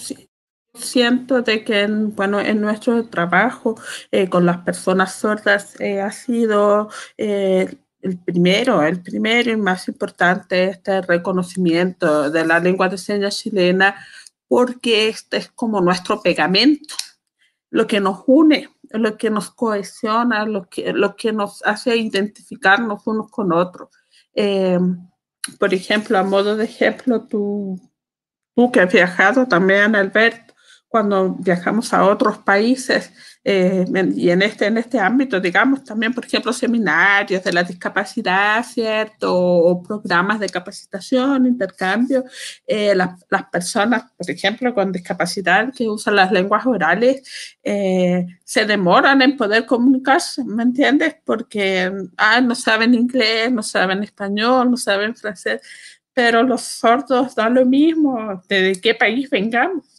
[0.75, 3.77] siento de que en, bueno, en nuestro trabajo
[4.11, 7.79] eh, con las personas sordas ha sido el
[8.25, 13.95] primero, el primero y más importante este reconocimiento de la lengua de señas chilena
[14.49, 16.95] porque este es como nuestro pegamento
[17.75, 23.05] lo que nos une, lo que nos cohesiona, lo que, lo que nos hace identificarnos
[23.09, 23.89] unos con otros.
[24.33, 24.79] Eh,
[25.59, 27.81] por ejemplo, a modo de ejemplo, tú,
[28.55, 30.44] tú que has viajado también, Alberto,
[30.95, 33.11] cuando viajamos a otros países,
[33.43, 38.65] eh, y en este, en este ámbito, digamos, también, por ejemplo, seminarios de la discapacidad,
[38.65, 39.35] ¿cierto?
[39.35, 42.23] O, programas de capacitación, intercambio.
[42.65, 48.65] Eh, la, las personas, por ejemplo, con discapacidad que usan las lenguas orales, eh, se
[48.65, 51.17] demoran en poder comunicarse, ¿me entiendes?
[51.25, 55.61] Porque ah, no saben inglés, no saben español, no saben francés,
[56.13, 59.94] pero los sordos da lo mismo de qué país vengamos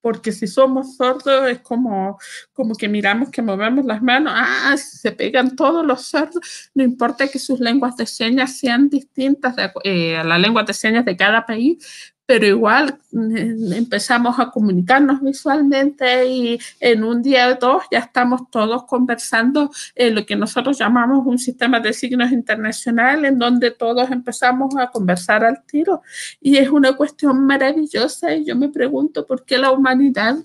[0.00, 2.18] porque si somos sordos es como,
[2.52, 7.28] como que miramos que movemos las manos, ah, se pegan todos los sordos, no importa
[7.28, 11.16] que sus lenguas de señas sean distintas de, eh, a las lenguas de señas de
[11.16, 17.84] cada país, pero igual mm, empezamos a comunicarnos visualmente y en un día o dos
[17.90, 23.38] ya estamos todos conversando en lo que nosotros llamamos un sistema de signos internacional en
[23.38, 26.02] donde todos empezamos a conversar al tiro.
[26.38, 30.36] Y es una cuestión maravillosa y yo me pregunto por qué la humanidad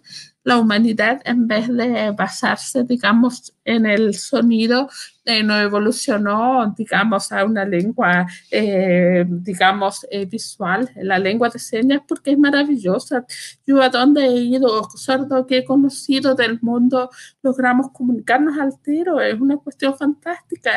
[0.44, 4.90] la humanidad en vez de basarse, digamos, en el sonido,
[5.26, 12.02] eh, no evolucionó, digamos, a una lengua, eh, digamos, eh, visual, la lengua de señas,
[12.08, 13.26] porque es maravillosa.
[13.66, 17.10] Yo a donde he ido, sordo que he conocido del mundo,
[17.42, 20.72] logramos comunicarnos al tiro, es una cuestión fantástica.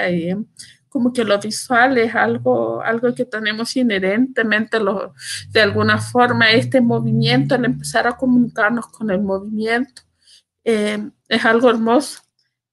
[0.97, 5.13] Como que lo visual es algo, algo que tenemos inherentemente lo,
[5.51, 10.01] de alguna forma, este movimiento, el empezar a comunicarnos con el movimiento,
[10.65, 12.21] eh, es algo hermoso.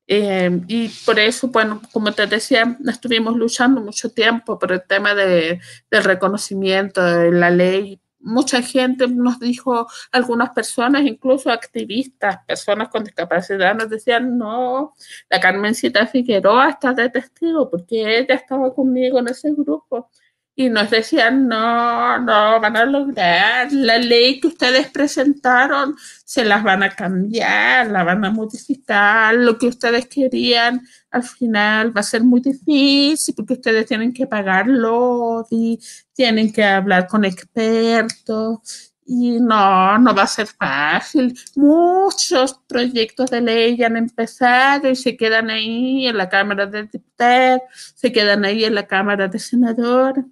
[0.08, 5.14] Eh, y por eso, bueno, como te decía, estuvimos luchando mucho tiempo por el tema
[5.14, 5.60] de,
[5.92, 13.04] del reconocimiento de la ley mucha gente nos dijo, algunas personas, incluso activistas, personas con
[13.04, 14.94] discapacidad, nos decían, no,
[15.30, 20.10] la Carmencita Figueroa está de testigo porque ella estaba conmigo en ese grupo.
[20.56, 26.64] Y nos decían, no, no, van a lograr la ley que ustedes presentaron, se las
[26.64, 32.04] van a cambiar, la van a modificar, lo que ustedes querían al final va a
[32.04, 35.80] ser muy difícil porque ustedes tienen que pagar lobby,
[36.14, 41.38] tienen que hablar con expertos y no, no va a ser fácil.
[41.56, 46.84] Muchos proyectos de ley ya han empezado y se quedan ahí en la Cámara de
[46.84, 47.62] Diputados,
[47.96, 50.26] se quedan ahí en la Cámara de Senadores.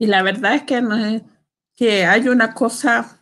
[0.00, 0.96] Y la verdad es que, no,
[1.76, 3.20] que hay una cosa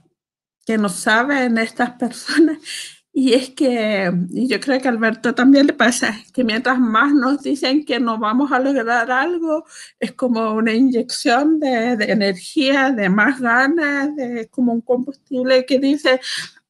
[0.64, 2.59] que no saben estas personas.
[3.11, 7.12] Y es que, y yo creo que a Alberto también le pasa, que mientras más
[7.12, 9.64] nos dicen que no vamos a lograr algo,
[9.99, 15.81] es como una inyección de, de energía, de más ganas, de como un combustible que
[15.81, 16.21] dice,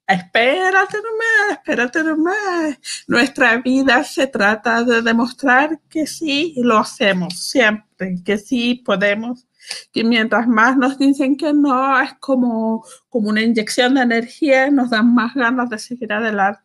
[0.09, 2.79] espérate nomás, espérate nomás.
[3.07, 9.49] Nuestra vida se trata de demostrar que sí, lo hacemos siempre, que sí podemos
[9.93, 14.91] que mientras más nos dicen que no, es como, como una inyección de energía, nos
[14.91, 16.63] dan más ganas de seguir adelante.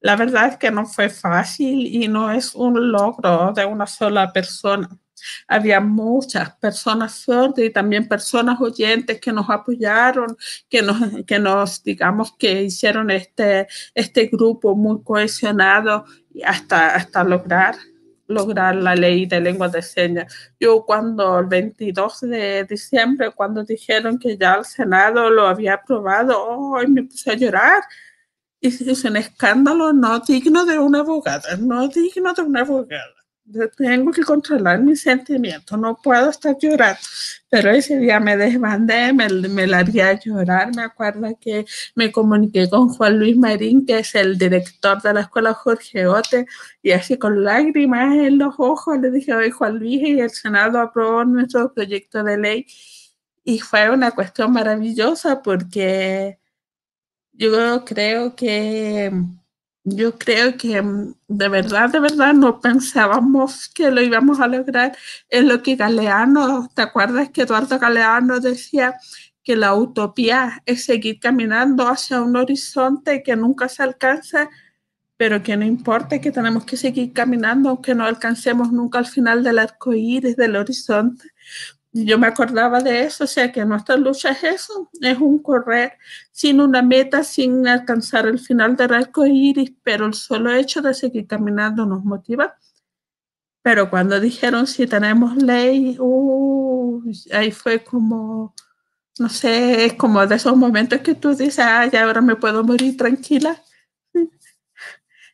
[0.00, 4.32] La verdad es que no fue fácil y no es un logro de una sola
[4.32, 4.88] persona.
[5.48, 10.36] Había muchas personas sordas y también personas oyentes que nos apoyaron,
[10.68, 16.04] que nos, que nos digamos, que hicieron este, este grupo muy cohesionado
[16.44, 17.76] hasta, hasta lograr
[18.28, 20.32] lograr la ley de lengua de señas.
[20.58, 26.42] Yo cuando el 22 de diciembre, cuando dijeron que ya el Senado lo había aprobado,
[26.42, 27.82] oh, me puse a llorar.
[28.60, 33.15] Y es un escándalo no digno de una abogada, no digno de una abogada.
[33.76, 36.98] Tengo que controlar mis sentimientos, no puedo estar llorando.
[37.48, 40.74] Pero ese día me desbandé, me, me largué a llorar.
[40.74, 45.20] Me acuerdo que me comuniqué con Juan Luis Marín, que es el director de la
[45.22, 46.46] escuela Jorge Ote,
[46.82, 50.80] y así con lágrimas en los ojos le dije, hoy Juan Luis, y el Senado
[50.80, 52.66] aprobó nuestro proyecto de ley.
[53.44, 56.38] Y fue una cuestión maravillosa porque
[57.32, 59.12] yo creo que
[59.88, 64.96] yo creo que mm, de verdad, de verdad no pensábamos que lo íbamos a lograr.
[65.30, 68.96] Es lo que Galeano, ¿te acuerdas que Eduardo Galeano decía
[69.44, 74.50] que la utopía es seguir caminando hacia un horizonte que nunca se alcanza,
[75.16, 79.44] pero que no importa que tenemos que seguir caminando aunque no alcancemos nunca al final
[79.44, 81.30] del arco iris del horizonte?
[82.04, 85.94] Yo me acordaba de eso, o sea que nuestra lucha es eso, es un correr
[86.30, 90.92] sin una meta, sin alcanzar el final del arco iris, pero el solo hecho de
[90.92, 92.56] seguir caminando nos motiva.
[93.62, 98.54] Pero cuando dijeron si tenemos ley, uh, ahí fue como,
[99.18, 102.62] no sé, es como de esos momentos que tú dices, ah, ya ahora me puedo
[102.62, 103.62] morir tranquila.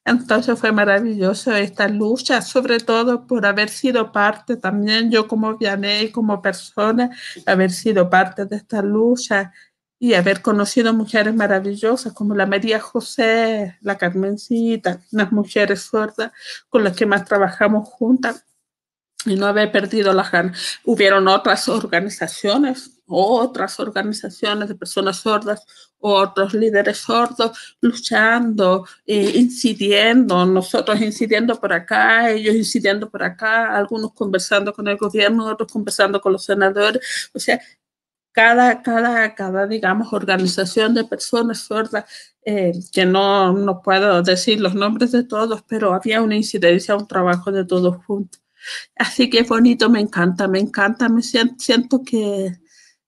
[0.04, 6.10] Entonces fue maravilloso esta lucha, sobre todo por haber sido parte también, yo como Vianey,
[6.10, 7.10] como persona,
[7.46, 9.52] haber sido parte de esta lucha
[10.00, 16.32] y haber conocido mujeres maravillosas como la María José, la Carmencita, unas mujeres sordas
[16.68, 18.44] con las que más trabajamos juntas
[19.24, 20.80] y no haber perdido las ganas.
[20.84, 25.64] Hubieron otras organizaciones, otras organizaciones de personas sordas,
[25.98, 34.12] otros líderes sordos luchando, eh, incidiendo, nosotros incidiendo por acá, ellos incidiendo por acá, algunos
[34.14, 37.30] conversando con el gobierno, otros conversando con los senadores.
[37.34, 37.60] O sea,
[38.32, 42.04] cada, cada, cada digamos, organización de personas sordas,
[42.44, 47.06] eh, que no, no puedo decir los nombres de todos, pero había una incidencia, un
[47.06, 48.42] trabajo de todos juntos.
[48.96, 52.61] Así que es bonito, me encanta, me encanta, me siento, siento que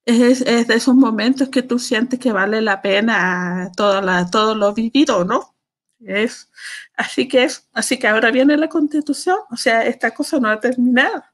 [0.07, 4.55] es, es, de esos momentos que tú sientes que vale la pena todo, la, todo
[4.55, 5.55] lo vivido, ¿no?
[6.01, 6.51] Es,
[6.97, 10.61] así que es, así que ahora viene la constitución, o sea, esta cosa no ha
[10.61, 11.25] terminado.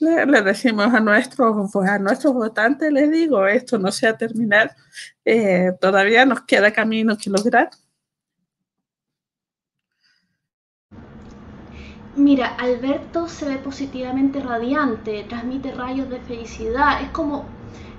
[0.00, 4.70] Le, decimos a nuestros, pues a nuestros votantes, les digo, esto no se ha terminado,
[5.24, 7.70] eh, todavía nos queda camino que lograr.
[12.16, 17.46] Mira, Alberto se ve positivamente radiante, transmite rayos de felicidad, es como,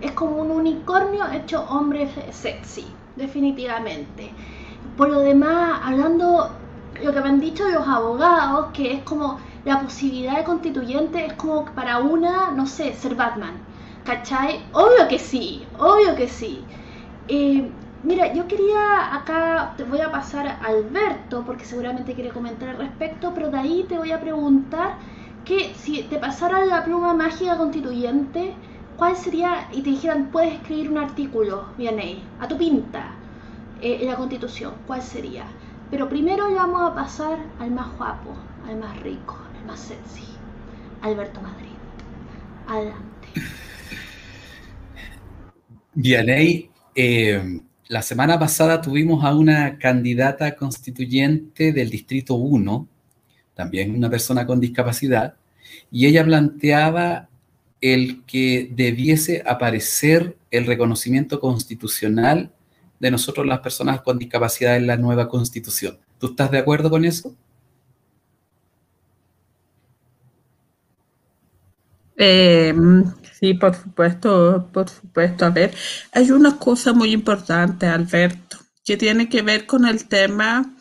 [0.02, 4.32] es como un unicornio hecho hombre sexy, definitivamente.
[4.98, 6.50] Por lo demás, hablando
[7.04, 11.34] lo que me han dicho los abogados, que es como la posibilidad de constituyente es
[11.34, 13.54] como para una, no sé, ser Batman.
[14.06, 14.66] ¿Cachai?
[14.74, 16.64] Obvio que sí, obvio que sí.
[17.28, 17.70] Eh,
[18.02, 22.78] Mira, yo quería acá, te voy a pasar a Alberto, porque seguramente quiere comentar al
[22.78, 24.96] respecto, pero de ahí te voy a preguntar
[25.44, 28.54] que si te pasara la pluma mágica constituyente,
[29.00, 33.16] ¿cuál sería, y te dijeran, puedes escribir un artículo, ahí, a tu pinta,
[33.82, 35.46] eh, en la constitución, ¿cuál sería?
[35.90, 38.36] Pero primero le vamos a pasar al más guapo,
[38.68, 40.26] al más rico, al más sexy,
[41.02, 41.70] Alberto Madrid.
[42.68, 43.30] Adelante.
[45.94, 52.86] Vianey, eh, la semana pasada tuvimos a una candidata constituyente del Distrito 1,
[53.56, 55.36] también una persona con discapacidad,
[55.90, 57.29] y ella planteaba
[57.82, 62.52] el que debiese aparecer el reconocimiento constitucional
[63.00, 65.98] de nosotros las personas con discapacidad en la nueva constitución.
[66.20, 67.36] ¿Tú estás de acuerdo con eso?
[72.18, 72.74] Eh,
[73.40, 75.46] Sí, por supuesto, por supuesto.
[75.46, 75.74] A ver,
[76.12, 80.76] hay una cosa muy importante, Alberto, que tiene que ver con el tema.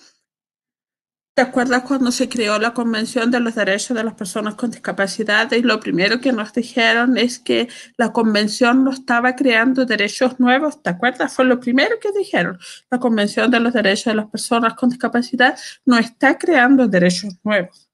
[1.38, 5.52] ¿Te acuerdas cuando se creó la Convención de los Derechos de las Personas con Discapacidad?
[5.52, 10.82] Y lo primero que nos dijeron es que la Convención no estaba creando derechos nuevos.
[10.82, 11.32] ¿Te acuerdas?
[11.32, 12.58] Fue lo primero que dijeron.
[12.90, 17.88] La Convención de los Derechos de las Personas con Discapacidad no está creando derechos nuevos.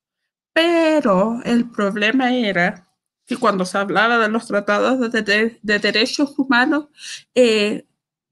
[0.55, 2.89] Pero el problema era
[3.27, 6.87] que cuando se hablaba de los tratados de, derechos humanos,
[7.35, 7.87] eh,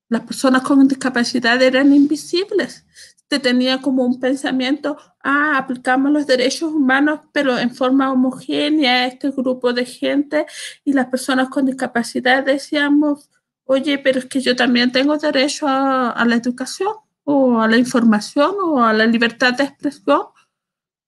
[0.09, 2.87] las personas con discapacidad eran invisibles.
[3.33, 9.07] Se tenía como un pensamiento, ah, aplicamos los derechos humanos, pero en forma homogénea a
[9.07, 10.45] este grupo de gente
[10.85, 13.31] y las personas con discapacidad decíamos,
[13.65, 16.93] oye, pero es que yo también tengo derecho a la educación
[17.25, 20.27] o a la información o a la libertad de expresión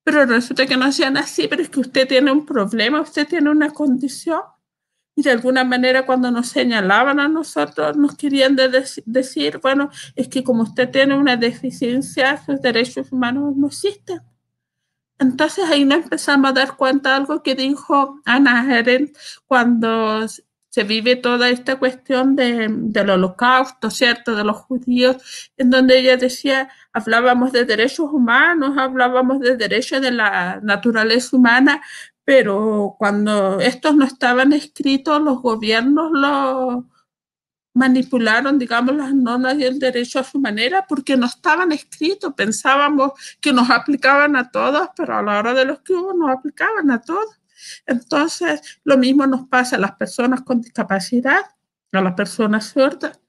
[0.05, 3.51] pero resulta que no hacían así, pero es que usted tiene un problema, usted tiene
[3.51, 4.41] una condición.
[5.17, 8.57] Y de alguna manera cuando nos señalaban a nosotros, nos querían
[9.07, 14.21] decir, bueno, es que como usted tiene una deficiencia, sus derechos humanos no existen.
[15.19, 20.27] Entonces ahí nos empezamos a dar cuenta de algo que dijo Ana Arendt cuando
[20.75, 24.35] se vive toda esta cuestión de, del holocausto, ¿cierto?
[24.35, 30.11] De los judíos, en donde ella decía, hablábamos de derechos humanos, hablábamos de derechos de
[30.11, 31.81] la naturaleza humana,
[32.25, 36.85] pero cuando estos no estaban escritos, los gobiernos los
[37.75, 42.33] manipularon, digamos, las normas y el derecho a su manera porque no estaban escritos.
[42.35, 46.31] Pensábamos que nos aplicaban a todos, pero a la hora de los que hubo nos
[46.31, 47.41] aplicaban a todos.
[47.87, 51.41] Entonces, lo mismo nos pasa a las personas con discapacidad,
[51.93, 53.21] a las personas sordas.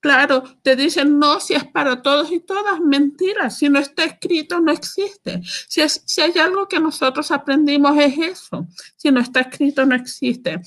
[0.00, 4.60] Claro, te dicen no, si es para todos y todas, mentira, si no está escrito
[4.60, 5.40] no existe.
[5.68, 8.66] Si, si hay algo que nosotros aprendimos es eso,
[8.96, 10.60] si no está escrito no existe.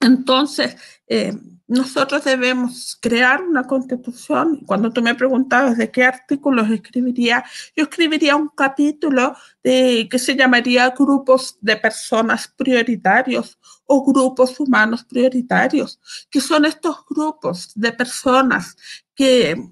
[0.00, 0.76] Entonces,
[1.06, 1.34] eh,
[1.70, 4.60] nosotros debemos crear una constitución.
[4.66, 7.44] Cuando tú me preguntabas de qué artículos escribiría,
[7.76, 13.56] yo escribiría un capítulo de, que se llamaría grupos de personas prioritarios
[13.86, 18.76] o grupos humanos prioritarios, que son estos grupos de personas
[19.14, 19.70] que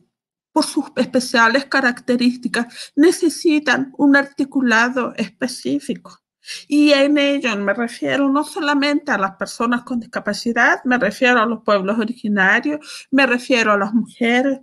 [0.52, 6.20] por sus especiales características necesitan un articulado específico.
[6.66, 11.46] Y en ello me refiero no solamente a las personas con discapacidad, me refiero a
[11.46, 14.60] los pueblos originarios, me refiero a las mujeres,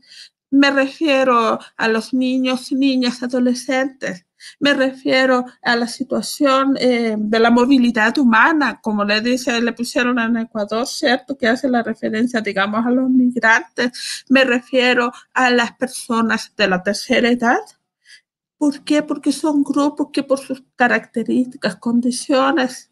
[0.52, 4.26] me refiero a los niños, niñas, adolescentes,
[4.60, 10.20] me refiero a la situación eh, de la movilidad humana, como le dice, le pusieron
[10.20, 11.38] en Ecuador, ¿cierto?
[11.38, 14.26] Que hace la referencia, digamos, a los migrantes.
[14.30, 17.60] Me refiero a las personas de la tercera edad,
[18.58, 19.04] ¿Por qué?
[19.04, 22.92] Porque son grupos que por sus características, condiciones,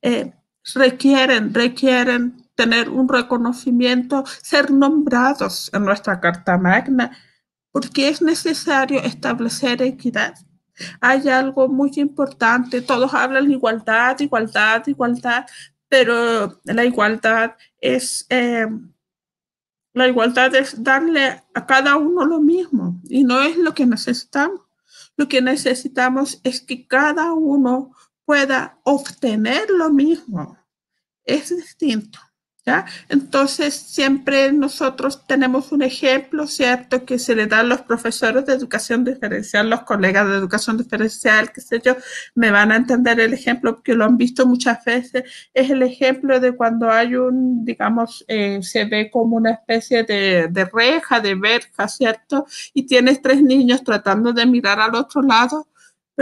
[0.00, 0.32] eh,
[0.74, 7.16] requieren, requieren tener un reconocimiento, ser nombrados en nuestra Carta Magna,
[7.70, 10.34] porque es necesario establecer equidad.
[11.00, 15.46] Hay algo muy importante, todos hablan de igualdad, igualdad, igualdad,
[15.88, 18.66] pero la igualdad es, eh,
[19.92, 24.60] la igualdad es darle a cada uno lo mismo y no es lo que necesitamos.
[25.16, 27.92] Lo que necesitamos es que cada uno
[28.24, 30.58] pueda obtener lo mismo.
[31.24, 32.18] Es distinto.
[32.64, 32.86] ¿Ya?
[33.08, 38.52] Entonces, siempre nosotros tenemos un ejemplo, ¿cierto?, que se le da a los profesores de
[38.52, 41.96] educación diferencial, los colegas de educación diferencial, qué sé yo,
[42.36, 45.24] me van a entender el ejemplo porque lo han visto muchas veces.
[45.52, 50.46] Es el ejemplo de cuando hay un, digamos, eh, se ve como una especie de,
[50.48, 52.46] de reja, de verja, ¿cierto?
[52.74, 55.66] Y tienes tres niños tratando de mirar al otro lado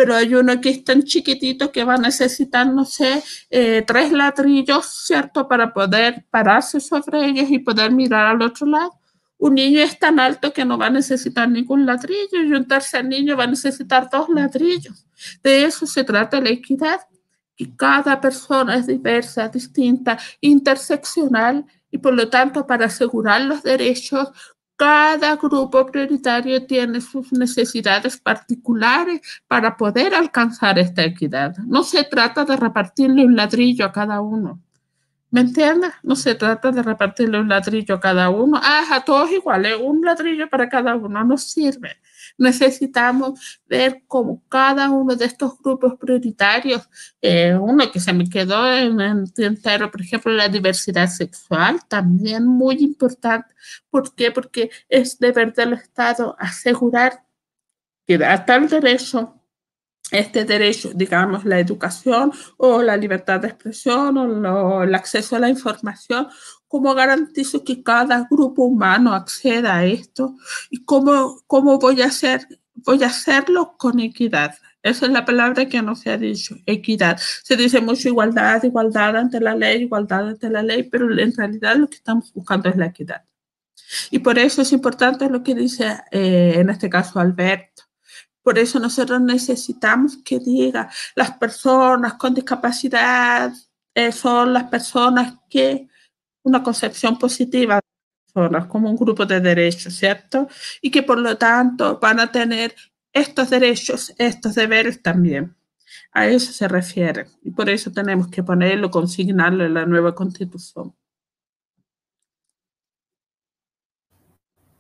[0.00, 4.10] pero hay uno que es tan chiquitito que va a necesitar, no sé, eh, tres
[4.12, 5.46] ladrillos, ¿cierto?
[5.46, 8.98] Para poder pararse sobre ellos y poder mirar al otro lado.
[9.36, 13.04] Un niño es tan alto que no va a necesitar ningún ladrillo y un tercer
[13.04, 15.06] niño va a necesitar dos ladrillos.
[15.42, 17.00] De eso se trata la equidad,
[17.54, 24.30] que cada persona es diversa, distinta, interseccional y por lo tanto para asegurar los derechos
[24.80, 31.54] cada grupo prioritario tiene sus necesidades particulares para poder alcanzar esta equidad.
[31.66, 34.58] No se trata de repartirle un ladrillo a cada uno.
[35.30, 35.92] ¿Me entiendes?
[36.02, 38.58] No se trata de repartirle un ladrillo a cada uno.
[38.62, 41.98] Ah, a todos iguales, un ladrillo para cada uno no sirve.
[42.40, 46.88] Necesitamos ver cómo cada uno de estos grupos prioritarios,
[47.20, 52.46] eh, uno que se me quedó en el tintero, por ejemplo, la diversidad sexual, también
[52.46, 53.54] muy importante.
[53.90, 54.32] ¿Por qué?
[54.32, 57.24] Porque es deber del Estado asegurar
[58.06, 59.40] que da tal derecho
[60.10, 65.48] este derecho, digamos, la educación o la libertad de expresión o el acceso a la
[65.48, 66.28] información,
[66.70, 70.36] cómo garantizo que cada grupo humano acceda a esto
[70.70, 74.54] y cómo, cómo voy a hacer, voy a hacerlo con equidad.
[74.84, 77.18] Esa es la palabra que no se ha dicho, equidad.
[77.42, 81.74] Se dice mucho igualdad, igualdad ante la ley, igualdad ante la ley, pero en realidad
[81.74, 83.24] lo que estamos buscando es la equidad.
[84.12, 87.82] Y por eso es importante lo que dice eh, en este caso Alberto
[88.42, 93.52] por eso nosotros necesitamos que diga, las personas con discapacidad
[93.94, 95.88] eh, son las personas que,
[96.42, 100.48] una concepción positiva de personas como un grupo de derechos, ¿cierto?
[100.80, 102.74] Y que por lo tanto van a tener
[103.12, 105.56] estos derechos, estos deberes también.
[106.12, 107.26] A eso se refiere.
[107.42, 110.94] Y por eso tenemos que ponerlo, consignarlo en la nueva constitución.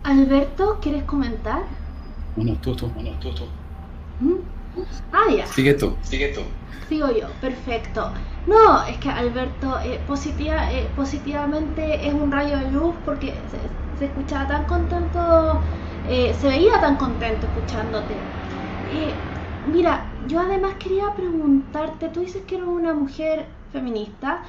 [0.02, 1.62] Alberto, ¿quieres comentar?
[2.34, 3.44] Tú, uno, tú, tú.
[4.20, 4.38] ¿Mm?
[5.12, 5.46] Ah, ya.
[5.46, 6.42] Sigue tú, sigue tú.
[6.88, 8.12] Sigo yo, perfecto.
[8.46, 13.34] No, es que Alberto eh, positiva, eh, positivamente es un rayo de luz porque
[13.98, 15.60] se, escuchaba tan contento,
[16.08, 18.14] eh, se veía tan contento escuchándote.
[19.66, 24.42] mira, yo además quería preguntarte, tú dices que eres una mujer feminista,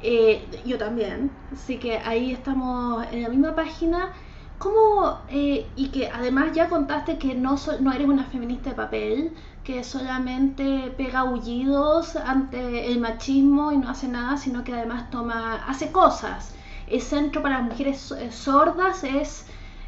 [0.00, 4.12] eh, yo también, así que ahí estamos en la misma página.
[4.58, 9.34] ¿Cómo, eh, y que además ya contaste que no, no eres una feminista de papel,
[9.66, 15.64] que solamente pega aullidos ante el machismo y no hace nada, sino que además toma,
[15.66, 16.54] hace cosas.
[16.86, 19.46] El centro para mujeres sordas es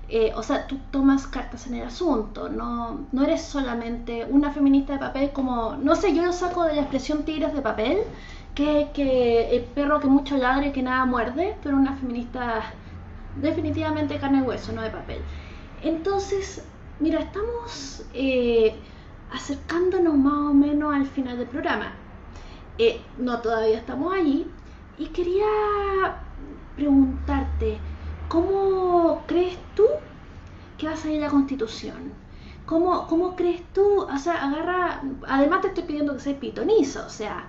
[0.09, 4.95] eh, o sea, tú tomas cartas en el asunto, no, no eres solamente una feminista
[4.95, 7.99] de papel como, no sé, yo lo saco de la expresión tigres de papel,
[8.55, 12.73] que, que el perro que mucho ladre que nada muerde, pero una feminista
[13.37, 15.21] definitivamente carne y hueso, no de papel.
[15.83, 16.65] Entonces,
[17.01, 18.75] mira, estamos eh,
[19.33, 21.93] acercándonos más o menos al final del programa.
[22.79, 24.47] Eh, no todavía estamos allí
[24.99, 25.47] y quería
[26.77, 27.79] preguntarte,
[28.29, 29.87] ¿Cómo crees tú
[30.77, 32.13] que va a salir la constitución?
[32.67, 34.03] ¿Cómo, ¿Cómo crees tú?
[34.03, 35.01] O sea, agarra.
[35.27, 37.45] Además, te estoy pidiendo que seas pitonizo, o sea,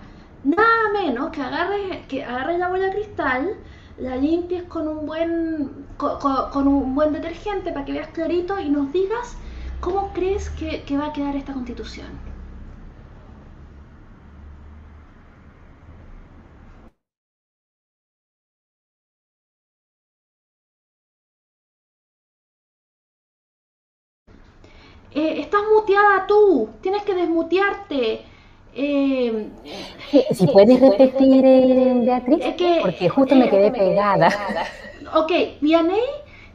[0.46, 3.58] nada menos que agarres, que agarres la bola de cristal,
[3.98, 8.94] la limpies con un buen con, un buen detergente para que veas clarito y nos
[8.94, 9.36] digas
[9.80, 12.08] cómo crees que, que va a quedar esta constitución.
[25.12, 28.22] Eh, estás muteada tú, tienes que desmutearte.
[28.76, 29.50] Eh,
[30.32, 32.46] si puedes repetir, eh, Beatriz,
[32.82, 34.30] porque justo me quedé pegada.
[35.16, 36.04] Ok, Vianey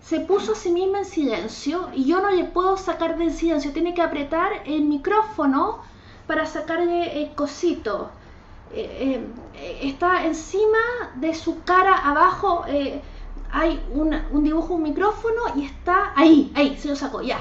[0.05, 3.73] se puso a sí misma en silencio y yo no le puedo sacar del silencio,
[3.73, 5.81] tiene que apretar el micrófono
[6.27, 8.11] para sacarle el cosito.
[9.83, 10.79] está encima
[11.17, 12.65] de su cara abajo,
[13.51, 17.39] hay un dibujo, un micrófono y está ahí, ahí, se lo sacó, ya.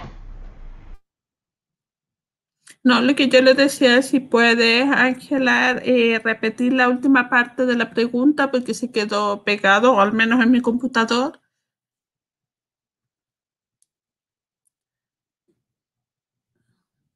[2.84, 7.66] No, lo que yo le decía es si puedes, Ángela, eh, repetir la última parte
[7.66, 11.40] de la pregunta porque se quedó pegado, o al menos en mi computador.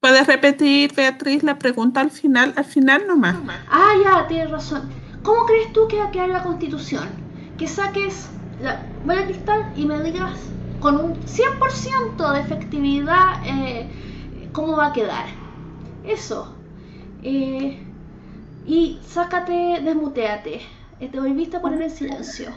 [0.00, 2.52] ¿Puedes repetir, Beatriz, la pregunta al final?
[2.56, 3.36] Al final nomás.
[3.68, 4.88] Ah, ya, tienes razón.
[5.22, 7.08] ¿Cómo crees tú que va a quedar la constitución?
[7.58, 8.28] Que saques
[8.62, 10.38] la bola cristal y me digas
[10.80, 13.88] con un 100% de efectividad eh,
[14.52, 15.26] cómo va a quedar.
[16.04, 16.54] Eso.
[17.22, 17.84] Eh,
[18.66, 20.60] y sácate, desmuteate.
[21.00, 22.50] Eh, te volviste a poner en silencio.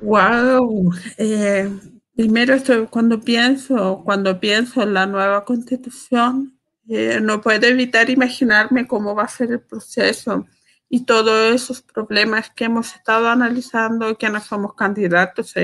[0.00, 0.92] Wow.
[1.18, 1.70] Eh,
[2.14, 6.57] primero esto, cuando pienso, cuando pienso en la nueva constitución,
[6.88, 10.46] no puedo evitar imaginarme cómo va a ser el proceso
[10.90, 15.54] y todos esos problemas que hemos estado analizando, que no somos candidatos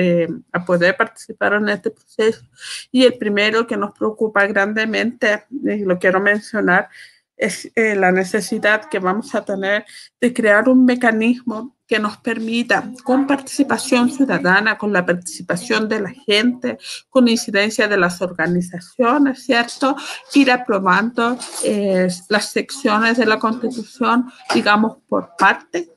[0.53, 2.45] a poder participar en este proceso.
[2.93, 6.91] Y el primero que nos preocupa grandemente, y lo quiero mencionar,
[7.37, 9.85] es eh, la necesidad que vamos a tener
[10.21, 16.11] de crear un mecanismo que nos permita, con participación ciudadana, con la participación de la
[16.11, 16.79] gente,
[17.11, 19.95] con incidencia de las organizaciones, ¿cierto?
[20.33, 25.91] Ir aprobando eh, las secciones de la Constitución, digamos, por parte,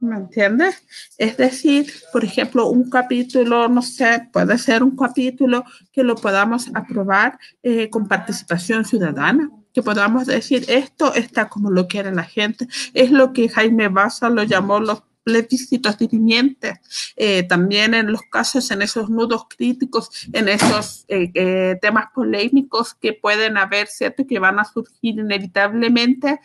[0.00, 0.82] ¿me entiendes?
[1.16, 6.70] Es decir, por ejemplo, un capítulo, no sé, puede ser un capítulo que lo podamos
[6.74, 12.66] aprobar eh, con participación ciudadana que podamos decir esto está como lo quiere la gente.
[12.94, 16.78] Es lo que Jaime Baza lo llamó los plebiscitos dirimientes,
[17.16, 22.94] eh, también en los casos, en esos nudos críticos, en esos eh, eh, temas polémicos
[22.94, 24.26] que pueden haber, ¿cierto?
[24.26, 26.40] Que van a surgir inevitablemente,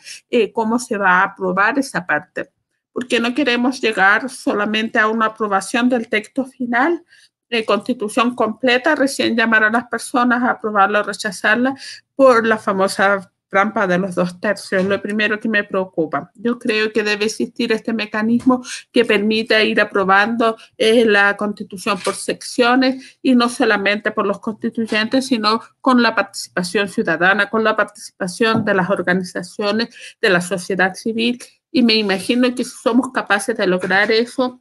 [0.52, 2.50] cómo se va a aprobar esa parte.
[2.92, 7.04] Porque no queremos llegar solamente a una aprobación del texto final,
[7.50, 11.74] de constitución completa, recién llamar a las personas a aprobarla o rechazarla
[12.14, 16.30] por la famosa trampa de los dos tercios, lo primero que me preocupa.
[16.34, 22.14] Yo creo que debe existir este mecanismo que permita ir aprobando eh, la constitución por
[22.14, 28.64] secciones y no solamente por los constituyentes, sino con la participación ciudadana, con la participación
[28.64, 29.88] de las organizaciones
[30.20, 31.38] de la sociedad civil.
[31.70, 34.60] Y me imagino que si somos capaces de lograr eso,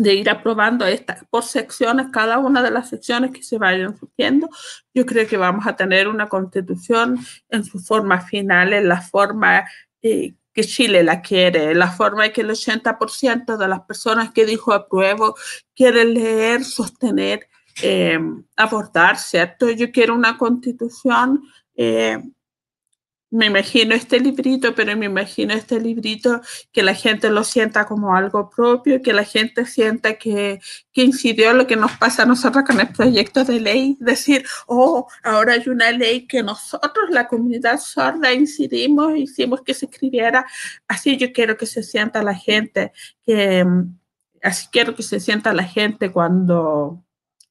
[0.00, 4.48] de ir aprobando estas por secciones, cada una de las secciones que se vayan surgiendo,
[4.94, 7.18] yo creo que vamos a tener una constitución
[7.50, 9.66] en su forma final, en la forma
[10.00, 14.46] eh, que Chile la quiere, la forma en que el 80% de las personas que
[14.46, 15.34] dijo apruebo
[15.76, 17.46] quieren leer, sostener,
[17.82, 18.18] eh,
[18.56, 19.68] aportar, ¿cierto?
[19.68, 21.42] Yo quiero una constitución
[21.76, 22.22] eh,
[23.30, 26.40] me imagino este librito, pero me imagino este librito
[26.72, 30.60] que la gente lo sienta como algo propio, que la gente sienta que,
[30.92, 35.06] que incidió lo que nos pasa a nosotros con el proyecto de ley, decir, oh,
[35.22, 40.44] ahora hay una ley que nosotros, la comunidad sorda, incidimos, hicimos que se escribiera,
[40.88, 42.92] así yo quiero que se sienta la gente,
[43.24, 43.64] que
[44.42, 47.04] así quiero que se sienta la gente cuando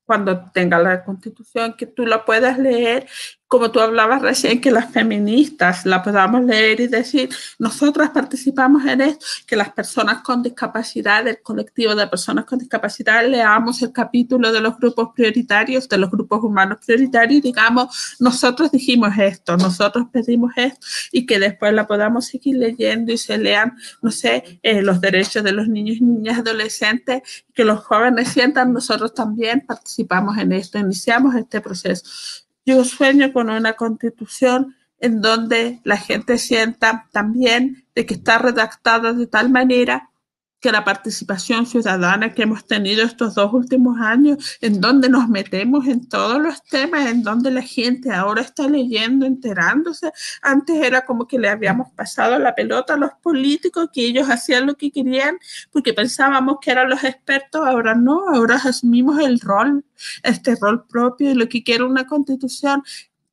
[0.09, 3.05] cuando tenga la constitución, que tú la puedas leer
[3.50, 9.02] como tú hablabas recién, que las feministas la podamos leer y decir, nosotras participamos en
[9.02, 14.52] esto, que las personas con discapacidad, el colectivo de personas con discapacidad, leamos el capítulo
[14.52, 20.06] de los grupos prioritarios, de los grupos humanos prioritarios y digamos, nosotros dijimos esto, nosotros
[20.14, 24.84] pedimos esto y que después la podamos seguir leyendo y se lean, no sé, eh,
[24.84, 27.24] los derechos de los niños y niñas adolescentes,
[27.56, 32.06] que los jóvenes sientan, nosotros también participamos en esto, iniciamos este proceso.
[32.66, 39.14] Yo sueño con una constitución en donde la gente sienta también de que está redactada
[39.14, 40.10] de tal manera
[40.60, 45.88] que la participación ciudadana que hemos tenido estos dos últimos años, en donde nos metemos
[45.88, 50.12] en todos los temas, en donde la gente ahora está leyendo, enterándose.
[50.41, 54.68] Antes era como que le habíamos pasado la pelota a los políticos, que ellos hacían
[54.68, 55.38] lo que querían,
[55.72, 59.86] porque pensábamos que eran los expertos, ahora no, ahora asumimos el rol,
[60.24, 62.84] este rol propio, y lo que quiere una constitución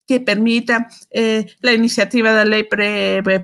[0.07, 2.69] que permita eh, la iniciativa de ley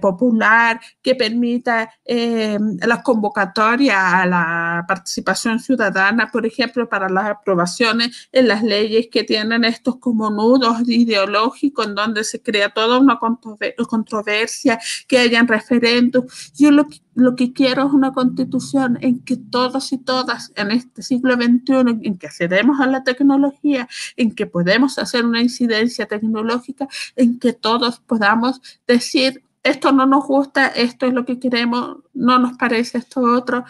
[0.01, 8.29] popular, que permita eh, las convocatorias a la participación ciudadana, por ejemplo, para las aprobaciones
[8.33, 13.19] en las leyes que tienen estos como nudos ideológicos en donde se crea toda una
[13.19, 16.53] controversia, que hayan referendos.
[16.57, 20.71] Yo lo que lo que quiero es una constitución en que todos y todas en
[20.71, 26.07] este siglo XXI, en que accedemos a la tecnología, en que podemos hacer una incidencia
[26.07, 31.99] tecnológica, en que todos podamos decir, esto no nos gusta, esto es lo que queremos,
[32.15, 33.65] no nos parece esto otro,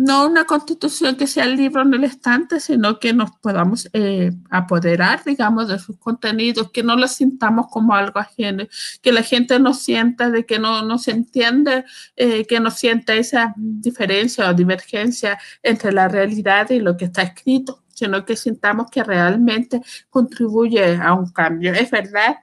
[0.00, 4.30] no una constitución que sea el libro en el estante, sino que nos podamos eh,
[4.48, 8.64] apoderar, digamos, de sus contenidos, que no lo sintamos como algo ajeno,
[9.02, 11.84] que la gente no sienta de que no, no se entiende,
[12.16, 17.20] eh, que no sienta esa diferencia o divergencia entre la realidad y lo que está
[17.20, 21.74] escrito, sino que sintamos que realmente contribuye a un cambio.
[21.74, 22.36] Es verdad,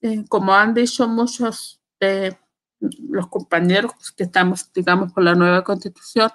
[0.00, 1.80] eh, como han dicho muchos
[2.80, 6.30] los compañeros que estamos, digamos, con la nueva constitución,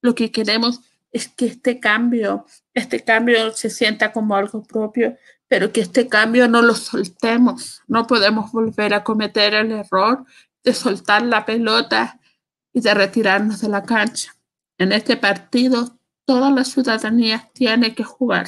[0.00, 0.80] lo que queremos
[1.12, 5.16] es que este cambio, este cambio se sienta como algo propio,
[5.48, 7.82] pero que este cambio no lo soltemos.
[7.88, 10.24] No podemos volver a cometer el error
[10.62, 12.20] de soltar la pelota
[12.72, 14.36] y de retirarnos de la cancha.
[14.78, 18.46] En este partido, toda la ciudadanía tiene que jugar.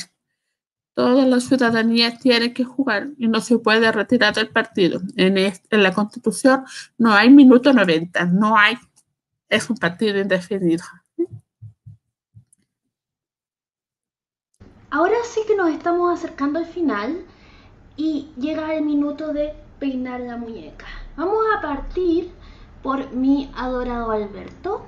[0.95, 5.01] Toda la ciudadanía tiene que jugar y no se puede retirar del partido.
[5.17, 6.65] En, en la Constitución
[6.99, 8.77] no hay minuto 90, no hay.
[9.49, 10.85] Es un partido indefinido.
[14.93, 17.25] Ahora sí que nos estamos acercando al final
[17.97, 20.85] y llega el minuto de peinar la muñeca.
[21.17, 22.31] Vamos a partir
[22.83, 24.85] por mi adorado Alberto,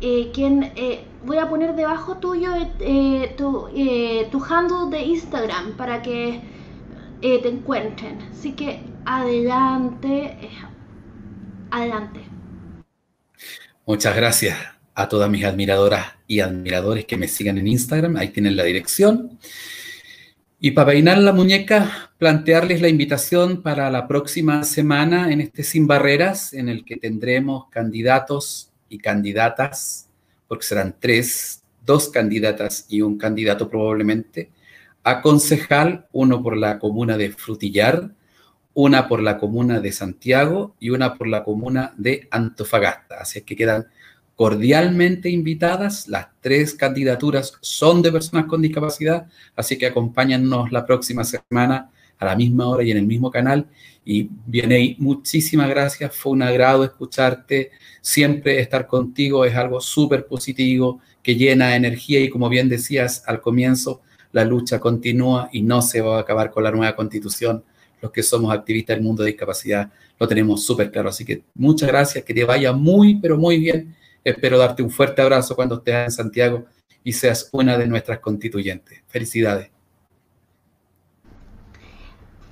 [0.00, 3.68] eh, quien eh, voy a poner debajo tuyo eh, tu,
[4.32, 6.40] tu handle de Instagram para que
[7.20, 8.18] te encuentren.
[8.32, 10.50] Así que adelante,
[11.70, 12.22] adelante.
[13.86, 18.16] Muchas gracias a todas mis admiradoras y admiradores que me sigan en Instagram.
[18.16, 19.38] Ahí tienen la dirección.
[20.58, 25.86] Y para peinar la muñeca, plantearles la invitación para la próxima semana en este Sin
[25.86, 30.08] Barreras, en el que tendremos candidatos y candidatas,
[30.48, 34.50] porque serán tres, dos candidatas y un candidato probablemente,
[35.04, 38.10] a concejal, uno por la comuna de Frutillar,
[38.74, 43.18] una por la comuna de Santiago y una por la comuna de Antofagasta.
[43.20, 43.86] Así es que quedan
[44.38, 46.06] cordialmente invitadas.
[46.06, 49.26] Las tres candidaturas son de personas con discapacidad,
[49.56, 53.66] así que acompáñanos la próxima semana a la misma hora y en el mismo canal.
[54.04, 57.72] Y viene muchísimas gracias, fue un agrado escucharte.
[58.00, 63.40] Siempre estar contigo es algo súper positivo, que llena energía y como bien decías al
[63.40, 67.64] comienzo, la lucha continúa y no se va a acabar con la nueva constitución.
[68.00, 71.08] Los que somos activistas del mundo de discapacidad lo tenemos súper claro.
[71.08, 75.22] Así que muchas gracias, que te vaya muy, pero muy bien Espero darte un fuerte
[75.22, 76.64] abrazo cuando estés en Santiago
[77.02, 79.02] y seas una de nuestras constituyentes.
[79.06, 79.70] Felicidades.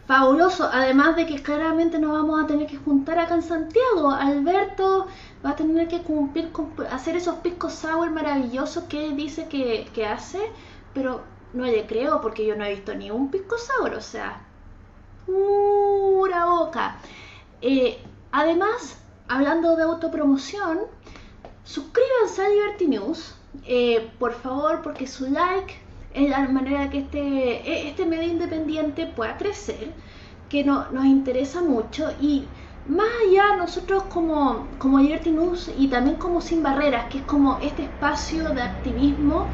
[0.06, 4.10] Fabuloso, además de que claramente nos vamos a tener que juntar acá en Santiago.
[4.10, 5.08] Alberto
[5.44, 6.50] va a tener que cumplir,
[6.90, 10.38] hacer esos piscos sour maravillosos que dice que, que hace,
[10.94, 14.40] pero no le creo porque yo no he visto ni un pisco sour, o sea,
[15.26, 16.98] pura boca.
[17.60, 17.98] Eh,
[18.38, 18.98] Además,
[19.28, 20.80] hablando de autopromoción,
[21.66, 23.34] suscríbanse a Liberty News,
[23.66, 25.74] eh, por favor, porque su like
[26.14, 29.92] es la manera que este, e, este medio independiente pueda crecer,
[30.48, 32.08] que no, nos interesa mucho.
[32.20, 32.44] Y
[32.88, 37.58] más allá nosotros como, como Liberty News y también como Sin Barreras, que es como
[37.58, 39.46] este espacio de activismo,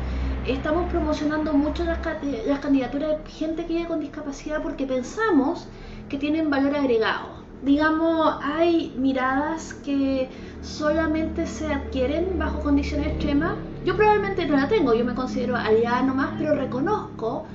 [0.47, 1.99] estamos promocionando mucho las,
[2.47, 5.67] las candidaturas de gente que vive con discapacidad porque pensamos
[6.11, 10.29] que tienen valor agregado digamos, hay miradas que
[10.63, 13.57] solamente se adquieren bajo condiciones extremas.
[13.85, 17.47] Yo probablemente no la tengo, yo me considero aliada nomás, pero reconozco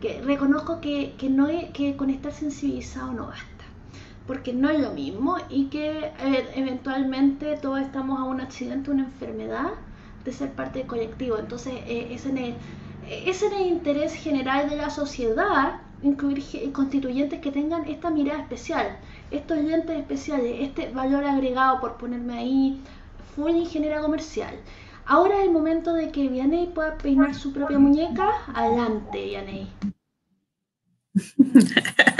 [0.00, 3.54] que reconozco que, que no que con estar sensibilizado no basta
[4.26, 9.04] porque no es lo mismo y que eh, eventualmente todos estamos a un accidente, una
[9.04, 9.72] enfermedad
[10.24, 11.38] de ser parte del colectivo.
[11.38, 12.54] Entonces, eh, ese,
[13.06, 16.42] es el interés general de la sociedad incluir
[16.72, 18.98] constituyentes que tengan esta mirada especial
[19.36, 22.80] estos lentes especiales, este valor agregado, por ponerme ahí,
[23.34, 24.54] full ingeniera comercial.
[25.06, 28.30] Ahora es el momento de que Vianey pueda peinar su propia muñeca.
[28.54, 29.68] Adelante, Vianey.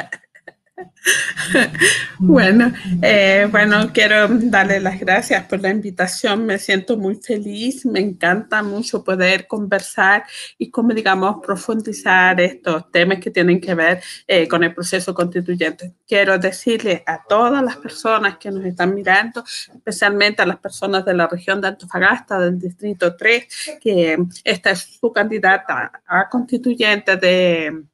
[2.19, 2.73] Bueno,
[3.03, 6.47] eh, bueno, quiero darle las gracias por la invitación.
[6.47, 10.25] Me siento muy feliz, me encanta mucho poder conversar
[10.57, 15.95] y, como digamos, profundizar estos temas que tienen que ver eh, con el proceso constituyente.
[16.07, 21.15] Quiero decirle a todas las personas que nos están mirando, especialmente a las personas de
[21.15, 27.85] la región de Antofagasta, del Distrito 3, que esta es su candidata a constituyente de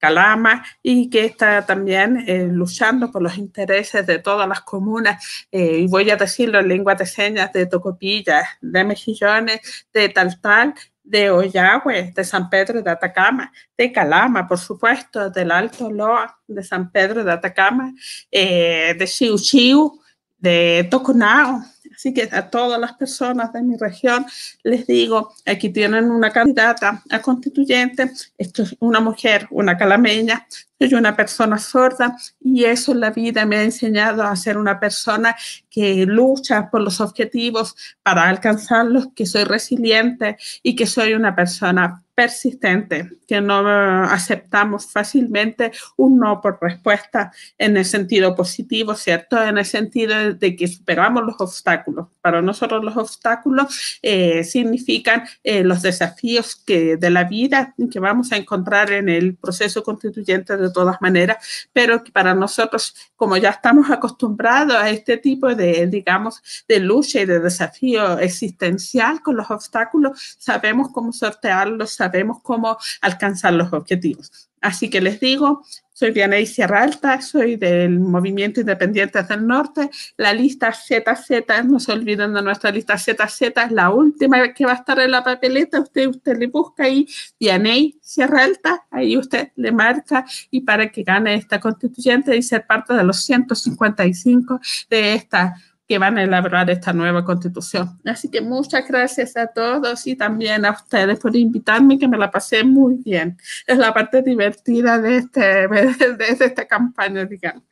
[0.00, 5.78] Calama y que está también eh, luchando por los intereses de todas las comunas, eh,
[5.80, 10.74] y voy a decirlo en lengua de señas, de Tocopilla, de Mejillones, de Taltal,
[11.04, 16.62] de Oyagüe, de San Pedro de Atacama, de Calama, por supuesto, del Alto Loa, de
[16.62, 17.92] San Pedro de Atacama,
[18.30, 20.00] eh, de Chiu Chiu,
[20.38, 21.62] de Toconao,
[22.00, 24.24] Así que a todas las personas de mi región
[24.62, 30.46] les digo, aquí tienen una candidata a constituyente, esto es una mujer, una calameña,
[30.78, 34.80] soy una persona sorda y eso en la vida me ha enseñado a ser una
[34.80, 35.36] persona
[35.68, 42.02] que lucha por los objetivos para alcanzarlos, que soy resiliente y que soy una persona
[42.20, 43.66] persistente, que no
[44.04, 49.42] aceptamos fácilmente un no por respuesta en el sentido positivo, ¿cierto?
[49.42, 52.08] En el sentido de que superamos los obstáculos.
[52.20, 58.32] Para nosotros los obstáculos eh, significan eh, los desafíos que, de la vida que vamos
[58.32, 61.38] a encontrar en el proceso constituyente de todas maneras,
[61.72, 67.22] pero que para nosotros, como ya estamos acostumbrados a este tipo de, digamos, de lucha
[67.22, 72.09] y de desafío existencial con los obstáculos, sabemos cómo sortearlos, sabemos
[72.42, 74.50] cómo alcanzar los objetivos.
[74.60, 79.90] Así que les digo, soy Vianey Sierra Alta, soy del Movimiento Independiente del Norte.
[80.18, 84.72] La lista ZZ, no se olviden de nuestra lista ZZ, es la última que va
[84.72, 85.80] a estar en la papeleta.
[85.80, 87.06] Usted, usted le busca ahí
[87.38, 92.66] Vianey Sierra Alta, ahí usted le marca y para que gane esta constituyente y ser
[92.66, 95.54] parte de los 155 de esta
[95.90, 97.98] que van a elaborar esta nueva constitución.
[98.04, 102.30] Así que muchas gracias a todos y también a ustedes por invitarme, que me la
[102.30, 103.36] pasé muy bien.
[103.66, 107.64] Es la parte divertida de, este, de esta campaña, digamos.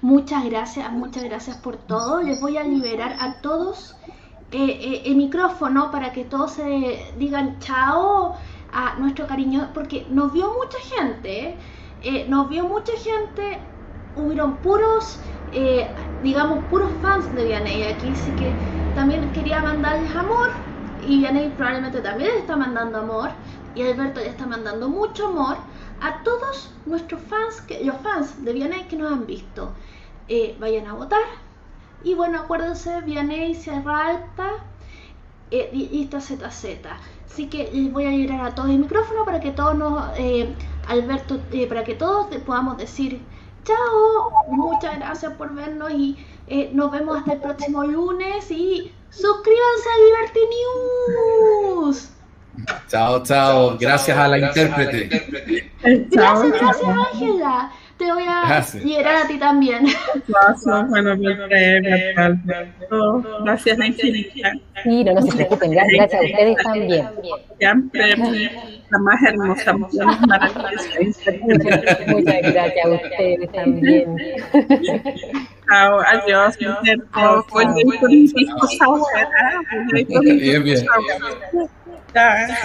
[0.00, 2.20] Muchas gracias, muchas gracias por todo.
[2.24, 3.96] Les voy a liberar a todos
[4.50, 8.34] eh, eh, el micrófono para que todos se digan chao
[8.72, 11.54] a nuestro cariño, porque nos vio mucha gente,
[12.02, 13.60] eh, nos vio mucha gente
[14.16, 15.18] hubieron puros,
[15.52, 15.86] eh,
[16.22, 18.52] digamos, puros fans de Vianney aquí, así que
[18.94, 20.50] también quería mandarles amor
[21.06, 23.30] y Vianney probablemente también les está mandando amor
[23.74, 25.58] y Alberto le está mandando mucho amor
[26.00, 29.72] a todos nuestros fans, que, los fans de Vianney que nos han visto.
[30.28, 31.20] Eh, vayan a votar
[32.02, 34.50] y bueno, acuérdense, Vianney, Sierra Alta
[35.50, 36.64] eh, y esta ZZ.
[37.26, 40.02] Así que les voy a liberar a todos el micrófono para que todos nos,
[40.88, 41.38] Alberto,
[41.68, 43.20] para que todos podamos decir
[43.66, 49.88] Chao, muchas gracias por vernos y eh, nos vemos hasta el próximo lunes y suscríbanse
[49.88, 50.40] a Liberty
[51.74, 52.10] News.
[52.88, 53.76] Chao, chao.
[53.78, 55.72] Gracias a la intérprete.
[56.10, 57.72] Gracias, gracias, Ángela.
[57.98, 58.84] Te voy a gracias.
[58.84, 59.86] liberar a ti también.
[60.28, 61.16] Gracias, bueno,
[63.42, 63.78] gracias.
[64.82, 67.08] Sí, no, no se preocupen, gracias a ustedes también.
[67.58, 68.16] Siempre
[68.90, 71.30] la más hermosa, más maravillosa.
[72.08, 74.16] Muchas gracias a ustedes también.
[75.68, 76.56] Chao, adiós.
[80.38, 80.86] Bien, bien.